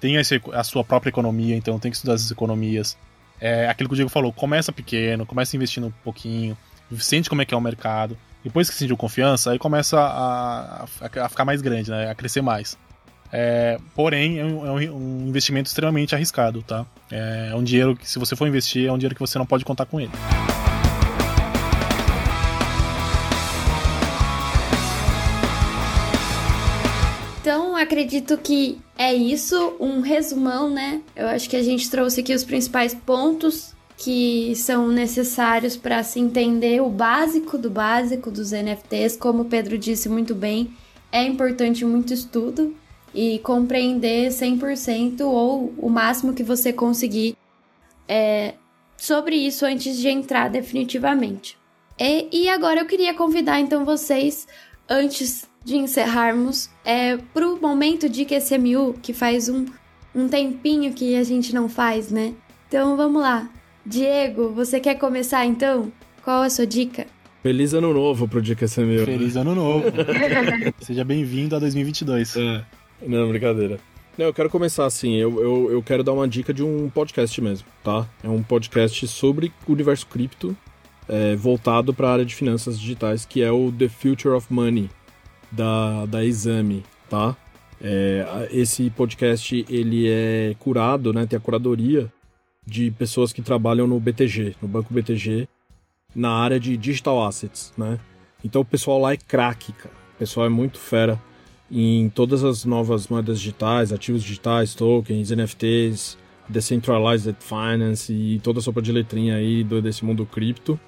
tem 0.00 0.16
a 0.18 0.64
sua 0.64 0.82
própria 0.82 1.10
economia, 1.10 1.54
então 1.54 1.78
tem 1.78 1.90
que 1.90 1.96
estudar 1.96 2.14
essas 2.14 2.30
economias. 2.30 2.96
É 3.44 3.68
aquilo 3.68 3.88
que 3.88 3.94
o 3.94 3.96
Diego 3.96 4.08
falou, 4.08 4.32
começa 4.32 4.70
pequeno, 4.70 5.26
começa 5.26 5.56
investindo 5.56 5.88
um 5.88 5.92
pouquinho, 6.04 6.56
sente 6.96 7.28
como 7.28 7.42
é 7.42 7.44
que 7.44 7.52
é 7.52 7.56
o 7.56 7.60
mercado. 7.60 8.16
Depois 8.44 8.70
que 8.70 8.76
sentiu 8.76 8.96
confiança, 8.96 9.50
aí 9.50 9.58
começa 9.58 9.98
a, 9.98 10.84
a, 11.00 11.28
ficar 11.28 11.44
mais 11.44 11.60
grande, 11.60 11.90
né? 11.90 12.08
A 12.08 12.14
crescer 12.14 12.40
mais. 12.40 12.78
É, 13.32 13.78
porém, 13.96 14.38
é 14.38 14.44
um, 14.44 14.66
é 14.66 14.90
um, 14.90 15.26
investimento 15.26 15.68
extremamente 15.68 16.14
arriscado, 16.14 16.62
tá? 16.62 16.86
É, 17.10 17.48
é 17.50 17.54
um 17.56 17.64
dinheiro 17.64 17.96
que, 17.96 18.08
se 18.08 18.16
você 18.16 18.36
for 18.36 18.46
investir, 18.46 18.86
é 18.86 18.92
um 18.92 18.98
dinheiro 18.98 19.14
que 19.14 19.20
você 19.20 19.38
não 19.38 19.46
pode 19.46 19.64
contar 19.64 19.86
com 19.86 20.00
ele. 20.00 20.12
Então, 27.42 27.76
acredito 27.76 28.38
que 28.38 28.80
é 28.96 29.12
isso, 29.12 29.74
um 29.80 30.00
resumão, 30.00 30.70
né? 30.70 31.02
Eu 31.16 31.26
acho 31.26 31.50
que 31.50 31.56
a 31.56 31.62
gente 31.62 31.90
trouxe 31.90 32.20
aqui 32.20 32.32
os 32.32 32.44
principais 32.44 32.94
pontos 32.94 33.74
que 33.98 34.54
são 34.54 34.86
necessários 34.86 35.76
para 35.76 36.04
se 36.04 36.20
entender 36.20 36.80
o 36.80 36.88
básico 36.88 37.58
do 37.58 37.68
básico 37.68 38.30
dos 38.30 38.52
NFTs. 38.52 39.16
Como 39.16 39.42
o 39.42 39.44
Pedro 39.46 39.76
disse 39.76 40.08
muito 40.08 40.36
bem, 40.36 40.72
é 41.10 41.24
importante 41.24 41.84
muito 41.84 42.14
estudo 42.14 42.76
e 43.12 43.40
compreender 43.40 44.28
100% 44.28 45.22
ou 45.22 45.74
o 45.78 45.90
máximo 45.90 46.34
que 46.34 46.44
você 46.44 46.72
conseguir 46.72 47.36
é, 48.06 48.54
sobre 48.96 49.34
isso 49.34 49.66
antes 49.66 49.96
de 49.96 50.08
entrar 50.08 50.48
definitivamente. 50.48 51.58
E, 51.98 52.44
e 52.44 52.48
agora 52.48 52.82
eu 52.82 52.86
queria 52.86 53.12
convidar 53.14 53.58
então 53.58 53.84
vocês, 53.84 54.46
antes 54.88 55.50
de 55.64 55.76
encerrarmos, 55.76 56.68
é, 56.84 57.16
para 57.16 57.46
o 57.46 57.60
momento 57.60 58.08
de 58.08 58.24
QCMU, 58.24 58.94
que 59.00 59.12
faz 59.12 59.48
um, 59.48 59.66
um 60.14 60.28
tempinho 60.28 60.92
que 60.92 61.16
a 61.16 61.22
gente 61.22 61.54
não 61.54 61.68
faz, 61.68 62.10
né? 62.10 62.34
Então 62.68 62.96
vamos 62.96 63.22
lá. 63.22 63.48
Diego, 63.84 64.50
você 64.50 64.80
quer 64.80 64.96
começar 64.96 65.44
então? 65.44 65.92
Qual 66.24 66.42
a 66.42 66.50
sua 66.50 66.66
dica? 66.66 67.06
Feliz 67.42 67.74
ano 67.74 67.92
novo 67.92 68.28
pro 68.28 68.40
Dica 68.40 68.66
QCMU. 68.66 69.04
Feliz 69.04 69.34
ano 69.34 69.54
novo. 69.54 69.86
Seja 70.80 71.04
bem-vindo 71.04 71.56
a 71.56 71.58
2022. 71.58 72.36
É. 72.36 72.64
Não, 73.04 73.28
brincadeira. 73.28 73.80
Não, 74.16 74.26
eu 74.26 74.34
quero 74.34 74.48
começar 74.48 74.86
assim. 74.86 75.16
Eu, 75.16 75.42
eu, 75.42 75.72
eu 75.72 75.82
quero 75.82 76.04
dar 76.04 76.12
uma 76.12 76.28
dica 76.28 76.54
de 76.54 76.62
um 76.62 76.88
podcast 76.88 77.40
mesmo, 77.40 77.66
tá? 77.82 78.06
É 78.22 78.28
um 78.28 78.42
podcast 78.42 79.08
sobre 79.08 79.52
o 79.66 79.72
universo 79.72 80.06
cripto, 80.06 80.56
é, 81.08 81.34
voltado 81.34 81.92
para 81.92 82.08
a 82.08 82.12
área 82.12 82.24
de 82.24 82.34
finanças 82.34 82.78
digitais, 82.78 83.24
que 83.24 83.42
é 83.42 83.50
o 83.50 83.72
The 83.72 83.88
Future 83.88 84.34
of 84.36 84.46
Money 84.48 84.88
da, 85.52 86.06
da 86.06 86.24
Exame, 86.24 86.82
tá? 87.08 87.36
É, 87.80 88.48
esse 88.50 88.88
podcast 88.90 89.64
ele 89.68 90.08
é 90.08 90.54
curado, 90.58 91.12
né? 91.12 91.26
Tem 91.26 91.36
a 91.36 91.40
curadoria 91.40 92.10
de 92.66 92.90
pessoas 92.92 93.32
que 93.32 93.42
trabalham 93.42 93.86
no 93.86 94.00
BTG, 94.00 94.56
no 94.62 94.68
Banco 94.68 94.94
BTG, 94.94 95.48
na 96.14 96.30
área 96.30 96.58
de 96.58 96.76
digital 96.76 97.24
assets, 97.26 97.72
né? 97.76 97.98
Então 98.44 98.62
o 98.62 98.64
pessoal 98.64 99.00
lá 99.00 99.12
é 99.12 99.16
craque, 99.16 99.72
cara. 99.72 99.94
O 100.14 100.18
pessoal 100.18 100.46
é 100.46 100.48
muito 100.48 100.78
fera 100.78 101.20
em 101.70 102.08
todas 102.08 102.44
as 102.44 102.64
novas 102.64 103.08
moedas 103.08 103.38
digitais, 103.38 103.92
ativos 103.92 104.22
digitais, 104.22 104.74
tokens, 104.74 105.30
NFTs, 105.30 106.18
Decentralized 106.48 107.36
Finance 107.40 108.12
e 108.12 108.38
toda 108.40 108.58
a 108.58 108.62
sopa 108.62 108.82
de 108.82 108.92
letrinha 108.92 109.36
aí 109.36 109.64
desse 109.64 110.04
mundo 110.04 110.26
cripto 110.26 110.78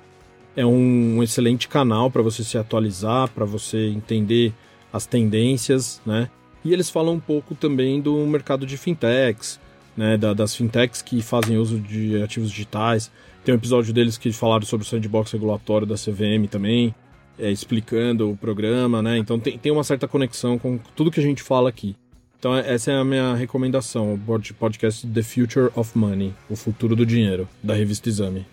é 0.56 0.64
um, 0.64 1.22
excelente 1.22 1.68
canal 1.68 2.10
para 2.10 2.22
você 2.22 2.44
se 2.44 2.56
atualizar, 2.56 3.28
para 3.28 3.44
você 3.44 3.88
entender 3.88 4.52
as 4.92 5.06
tendências, 5.06 6.00
né? 6.06 6.30
E 6.64 6.72
eles 6.72 6.88
falam 6.88 7.14
um 7.14 7.20
pouco 7.20 7.54
também 7.54 8.00
do 8.00 8.16
mercado 8.26 8.64
de 8.64 8.76
fintechs, 8.76 9.60
né? 9.96 10.16
Da, 10.16 10.32
das 10.32 10.54
fintechs 10.54 11.02
que 11.02 11.20
fazem 11.20 11.58
uso 11.58 11.78
de 11.78 12.22
ativos 12.22 12.50
digitais. 12.50 13.10
Tem 13.44 13.54
um 13.54 13.58
episódio 13.58 13.92
deles 13.92 14.16
que 14.16 14.32
falaram 14.32 14.64
sobre 14.64 14.86
o 14.86 14.88
sandbox 14.88 15.32
regulatório 15.32 15.86
da 15.86 15.96
CVM 15.96 16.46
também, 16.50 16.94
é, 17.38 17.50
explicando 17.50 18.30
o 18.30 18.36
programa, 18.36 19.02
né? 19.02 19.18
Então 19.18 19.38
tem, 19.38 19.58
tem 19.58 19.72
uma 19.72 19.84
certa 19.84 20.08
conexão 20.08 20.58
com 20.58 20.78
tudo 20.96 21.10
que 21.10 21.20
a 21.20 21.22
gente 21.22 21.42
fala 21.42 21.68
aqui. 21.68 21.96
Então 22.38 22.54
essa 22.54 22.92
é 22.92 22.96
a 22.96 23.04
minha 23.04 23.34
recomendação, 23.34 24.14
o 24.14 24.54
podcast 24.58 25.06
The 25.06 25.22
Future 25.22 25.70
of 25.74 25.96
Money, 25.96 26.32
o 26.48 26.54
futuro 26.54 26.94
do 26.94 27.04
dinheiro, 27.04 27.48
da 27.62 27.74
revista 27.74 28.08
Exame. 28.08 28.46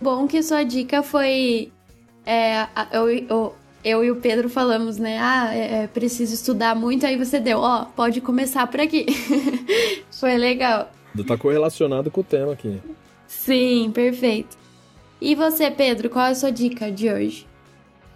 Bom 0.00 0.26
que 0.26 0.42
sua 0.42 0.64
dica 0.64 1.02
foi. 1.02 1.72
É, 2.24 2.66
eu, 2.92 3.08
eu, 3.08 3.54
eu 3.84 4.04
e 4.04 4.10
o 4.10 4.16
Pedro 4.16 4.48
falamos, 4.48 4.98
né? 4.98 5.18
Ah, 5.20 5.54
é, 5.54 5.84
é, 5.84 5.86
preciso 5.86 6.34
estudar 6.34 6.74
muito, 6.74 7.06
aí 7.06 7.16
você 7.16 7.38
deu, 7.38 7.60
ó, 7.60 7.84
pode 7.84 8.20
começar 8.20 8.66
por 8.66 8.80
aqui. 8.80 9.06
foi 10.10 10.36
legal. 10.36 10.90
Tá 11.26 11.36
correlacionado 11.38 12.10
com 12.10 12.20
o 12.20 12.24
tema 12.24 12.52
aqui. 12.52 12.80
Sim, 13.26 13.90
perfeito. 13.92 14.56
E 15.20 15.34
você, 15.34 15.70
Pedro, 15.70 16.10
qual 16.10 16.26
é 16.26 16.30
a 16.30 16.34
sua 16.34 16.50
dica 16.50 16.90
de 16.90 17.08
hoje? 17.08 17.46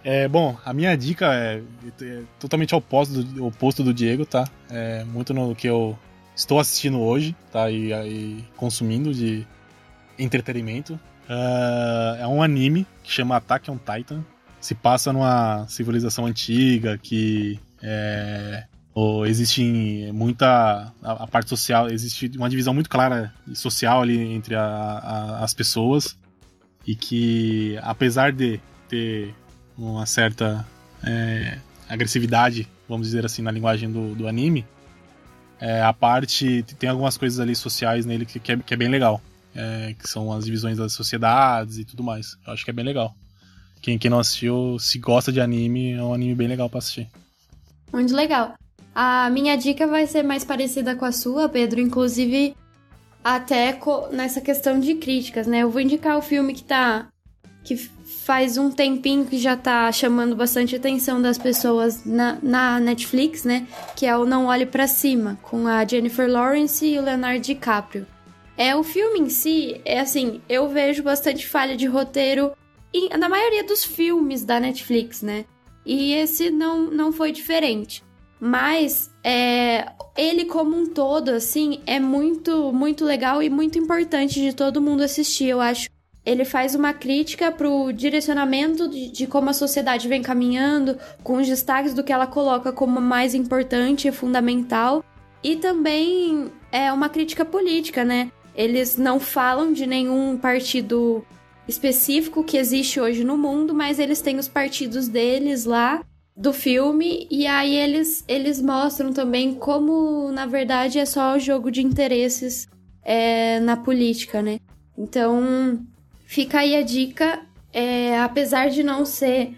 É, 0.03 0.27
bom, 0.27 0.57
a 0.65 0.73
minha 0.73 0.95
dica 0.95 1.33
é, 1.33 1.61
é 2.01 2.21
totalmente 2.39 2.75
oposto 2.75 3.23
do, 3.23 3.45
oposto 3.45 3.83
do 3.83 3.93
Diego, 3.93 4.25
tá? 4.25 4.47
É 4.69 5.03
muito 5.05 5.33
no 5.33 5.55
que 5.55 5.67
eu 5.67 5.97
estou 6.35 6.59
assistindo 6.59 6.99
hoje, 6.99 7.35
tá? 7.51 7.69
E, 7.69 7.91
e 7.91 8.43
consumindo 8.55 9.13
de 9.13 9.45
entretenimento. 10.17 10.99
Uh, 11.31 12.15
é 12.19 12.27
um 12.27 12.43
anime 12.43 12.85
que 13.01 13.09
chama 13.09 13.37
Attack 13.37 13.71
on 13.71 13.77
Titan. 13.77 14.21
Se 14.59 14.75
passa 14.75 15.13
numa 15.13 15.65
civilização 15.69 16.25
antiga 16.25 16.97
que 16.97 17.57
é, 17.81 18.65
ou 18.93 19.25
existe 19.25 20.11
muita 20.11 20.93
a, 21.01 21.23
a, 21.23 21.27
parte 21.27 21.49
social 21.49 21.89
existe 21.89 22.29
uma 22.35 22.49
divisão 22.49 22.73
muito 22.73 22.89
clara 22.89 23.33
social 23.53 24.01
ali 24.01 24.19
entre 24.19 24.55
a, 24.55 24.61
a, 24.61 25.43
as 25.43 25.53
pessoas 25.53 26.17
e 26.85 26.95
que, 26.95 27.79
apesar 27.81 28.33
de 28.33 28.59
ter 28.89 29.33
uma 29.77 30.05
certa 30.05 30.67
é, 31.01 31.57
agressividade, 31.87 32.67
vamos 32.89 33.07
dizer 33.07 33.25
assim, 33.25 33.41
na 33.41 33.51
linguagem 33.51 33.89
do, 33.89 34.13
do 34.15 34.27
anime, 34.27 34.65
é, 35.59 35.81
a 35.81 35.93
parte 35.93 36.63
tem 36.77 36.89
algumas 36.89 37.17
coisas 37.17 37.39
ali 37.39 37.55
sociais 37.55 38.05
nele 38.05 38.25
que, 38.25 38.39
que, 38.39 38.51
é, 38.51 38.57
que 38.57 38.73
é 38.73 38.77
bem 38.77 38.89
legal, 38.89 39.21
é, 39.55 39.95
que 39.97 40.07
são 40.07 40.31
as 40.31 40.45
divisões 40.45 40.77
das 40.77 40.93
sociedades 40.93 41.77
e 41.77 41.85
tudo 41.85 42.03
mais. 42.03 42.37
Eu 42.45 42.53
acho 42.53 42.63
que 42.63 42.71
é 42.71 42.73
bem 42.73 42.85
legal. 42.85 43.15
Quem, 43.81 43.97
quem 43.97 44.11
não 44.11 44.19
assistiu, 44.19 44.77
se 44.79 44.99
gosta 44.99 45.31
de 45.31 45.41
anime, 45.41 45.93
é 45.93 46.03
um 46.03 46.13
anime 46.13 46.35
bem 46.35 46.47
legal 46.47 46.69
para 46.69 46.79
assistir. 46.79 47.09
Muito 47.91 48.15
legal. 48.15 48.53
A 48.93 49.29
minha 49.29 49.55
dica 49.55 49.87
vai 49.87 50.05
ser 50.05 50.23
mais 50.23 50.43
parecida 50.43 50.95
com 50.95 51.05
a 51.05 51.11
sua, 51.11 51.49
Pedro, 51.49 51.79
inclusive 51.79 52.55
até 53.23 53.77
nessa 54.11 54.41
questão 54.41 54.79
de 54.79 54.95
críticas, 54.95 55.47
né? 55.47 55.59
Eu 55.59 55.69
vou 55.69 55.81
indicar 55.81 56.17
o 56.17 56.21
filme 56.21 56.53
que 56.53 56.63
tá. 56.63 57.07
que 57.63 57.75
faz 57.75 58.57
um 58.57 58.69
tempinho 58.69 59.25
que 59.25 59.37
já 59.37 59.57
tá 59.57 59.91
chamando 59.91 60.35
bastante 60.35 60.75
atenção 60.75 61.21
das 61.21 61.37
pessoas 61.37 62.05
na, 62.05 62.37
na 62.41 62.79
Netflix, 62.79 63.43
né? 63.43 63.65
Que 63.95 64.05
é 64.05 64.15
o 64.15 64.25
Não 64.25 64.45
Olhe 64.45 64.65
para 64.65 64.87
Cima, 64.87 65.39
com 65.41 65.67
a 65.67 65.83
Jennifer 65.85 66.29
Lawrence 66.29 66.85
e 66.85 66.99
o 66.99 67.01
Leonardo 67.01 67.41
DiCaprio. 67.41 68.05
É, 68.57 68.75
o 68.75 68.83
filme 68.83 69.19
em 69.19 69.29
si, 69.29 69.81
é 69.85 69.99
assim, 69.99 70.41
eu 70.47 70.67
vejo 70.69 71.03
bastante 71.03 71.47
falha 71.47 71.75
de 71.75 71.85
roteiro 71.85 72.51
em, 72.93 73.09
na 73.17 73.29
maioria 73.29 73.63
dos 73.63 73.83
filmes 73.83 74.43
da 74.43 74.59
Netflix, 74.59 75.21
né? 75.21 75.45
E 75.85 76.13
esse 76.13 76.51
não, 76.51 76.91
não 76.91 77.11
foi 77.11 77.31
diferente. 77.31 78.03
Mas 78.39 79.11
é, 79.23 79.91
ele 80.17 80.45
como 80.45 80.75
um 80.75 80.87
todo, 80.87 81.29
assim, 81.29 81.79
é 81.85 81.99
muito, 81.99 82.73
muito 82.73 83.05
legal 83.05 83.41
e 83.41 83.49
muito 83.49 83.77
importante 83.77 84.41
de 84.41 84.53
todo 84.53 84.81
mundo 84.81 85.01
assistir, 85.01 85.45
eu 85.45 85.61
acho. 85.61 85.89
Ele 86.23 86.45
faz 86.45 86.75
uma 86.75 86.93
crítica 86.93 87.51
pro 87.51 87.91
direcionamento 87.91 88.87
de, 88.87 89.09
de 89.09 89.25
como 89.25 89.49
a 89.49 89.53
sociedade 89.53 90.07
vem 90.07 90.21
caminhando, 90.21 90.97
com 91.23 91.37
os 91.37 91.47
destaques 91.47 91.95
do 91.95 92.03
que 92.03 92.13
ela 92.13 92.27
coloca 92.27 92.71
como 92.71 93.01
mais 93.01 93.33
importante 93.33 94.07
e 94.07 94.11
fundamental. 94.11 95.03
E 95.43 95.55
também 95.55 96.51
é 96.71 96.91
uma 96.93 97.09
crítica 97.09 97.43
política, 97.43 98.03
né? 98.03 98.31
Eles 98.55 98.97
não 98.97 99.19
falam 99.19 99.71
de 99.73 99.85
nenhum 99.85 100.37
partido 100.37 101.25
específico 101.67 102.43
que 102.43 102.57
existe 102.57 102.99
hoje 102.99 103.23
no 103.23 103.37
mundo, 103.37 103.73
mas 103.73 103.99
eles 103.99 104.21
têm 104.21 104.37
os 104.37 104.47
partidos 104.47 105.07
deles 105.07 105.65
lá 105.65 106.03
do 106.35 106.53
filme 106.53 107.27
e 107.29 107.45
aí 107.45 107.75
eles, 107.75 108.23
eles 108.27 108.61
mostram 108.61 109.13
também 109.13 109.53
como 109.53 110.31
na 110.31 110.45
verdade 110.45 110.97
é 110.97 111.05
só 111.05 111.35
o 111.35 111.39
jogo 111.39 111.69
de 111.69 111.81
interesses 111.81 112.67
é, 113.03 113.59
na 113.59 113.77
política, 113.77 114.41
né? 114.41 114.59
Então 114.97 115.79
fica 116.25 116.59
aí 116.59 116.75
a 116.75 116.81
dica, 116.81 117.41
é, 117.73 118.19
apesar 118.19 118.69
de 118.69 118.83
não 118.83 119.05
ser 119.05 119.55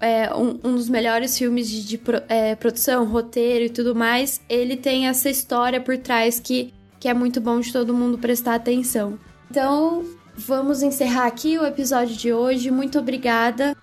é, 0.00 0.34
um, 0.34 0.58
um, 0.64 0.74
dos 0.74 0.88
melhores 0.88 1.36
filmes 1.36 1.68
de, 1.68 1.86
de 1.86 2.00
é, 2.28 2.54
produção, 2.54 3.04
roteiro 3.04 3.66
e 3.66 3.70
tudo 3.70 3.94
mais, 3.94 4.40
ele 4.48 4.76
tem 4.76 5.06
essa 5.06 5.28
história 5.28 5.80
por 5.80 5.98
trás 5.98 6.40
que, 6.40 6.72
que 7.00 7.08
é 7.08 7.14
muito 7.14 7.40
bom 7.40 7.58
de 7.58 7.72
todo 7.72 7.94
mundo 7.94 8.18
prestar 8.18 8.54
atenção. 8.54 9.18
Então 9.50 10.04
vamos 10.36 10.82
encerrar 10.82 11.26
aqui 11.26 11.58
o 11.58 11.66
episódio 11.66 12.14
de 12.14 12.32
hoje. 12.32 12.70
Muito 12.70 12.98
obrigada 12.98 13.74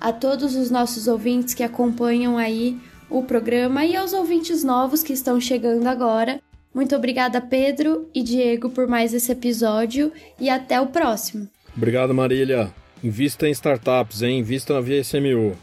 a 0.00 0.12
todos 0.12 0.56
os 0.56 0.70
nossos 0.70 1.06
ouvintes 1.06 1.54
que 1.54 1.62
acompanham 1.62 2.36
aí 2.36 2.76
o 3.08 3.22
programa 3.22 3.84
e 3.84 3.94
aos 3.94 4.12
ouvintes 4.12 4.64
novos 4.64 5.02
que 5.04 5.12
estão 5.12 5.40
chegando 5.40 5.86
agora. 5.86 6.40
Muito 6.74 6.96
obrigada, 6.96 7.40
Pedro 7.40 8.10
e 8.12 8.22
Diego, 8.22 8.68
por 8.68 8.88
mais 8.88 9.14
esse 9.14 9.30
episódio 9.30 10.12
e 10.40 10.50
até 10.50 10.80
o 10.80 10.88
próximo. 10.88 11.48
Obrigado, 11.76 12.12
Marília. 12.12 12.74
Invista 13.02 13.46
em 13.46 13.52
startups, 13.52 14.22
hein? 14.22 14.40
Invista 14.40 14.74
na 14.74 14.80
VSMU. 14.80 15.56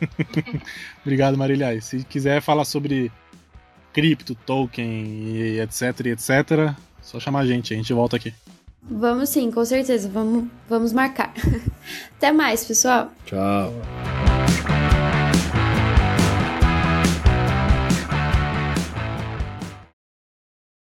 Obrigado, 1.03 1.37
Marília. 1.37 1.81
Se 1.81 2.03
quiser 2.05 2.41
falar 2.41 2.63
sobre 2.63 3.11
cripto, 3.91 4.33
token 4.33 4.87
e 4.87 5.59
etc, 5.59 6.05
e 6.05 6.09
etc, 6.09 6.75
só 7.11 7.19
chamar 7.19 7.41
a 7.41 7.45
gente, 7.45 7.73
a 7.73 7.77
gente 7.77 7.91
volta 7.93 8.15
aqui. 8.15 8.33
Vamos 8.83 9.29
sim, 9.29 9.51
com 9.51 9.63
certeza. 9.65 10.09
Vamos, 10.09 10.45
vamos 10.69 10.93
marcar. 10.93 11.33
Até 12.17 12.31
mais, 12.31 12.63
pessoal. 12.63 13.11
Tchau. 13.25 14.20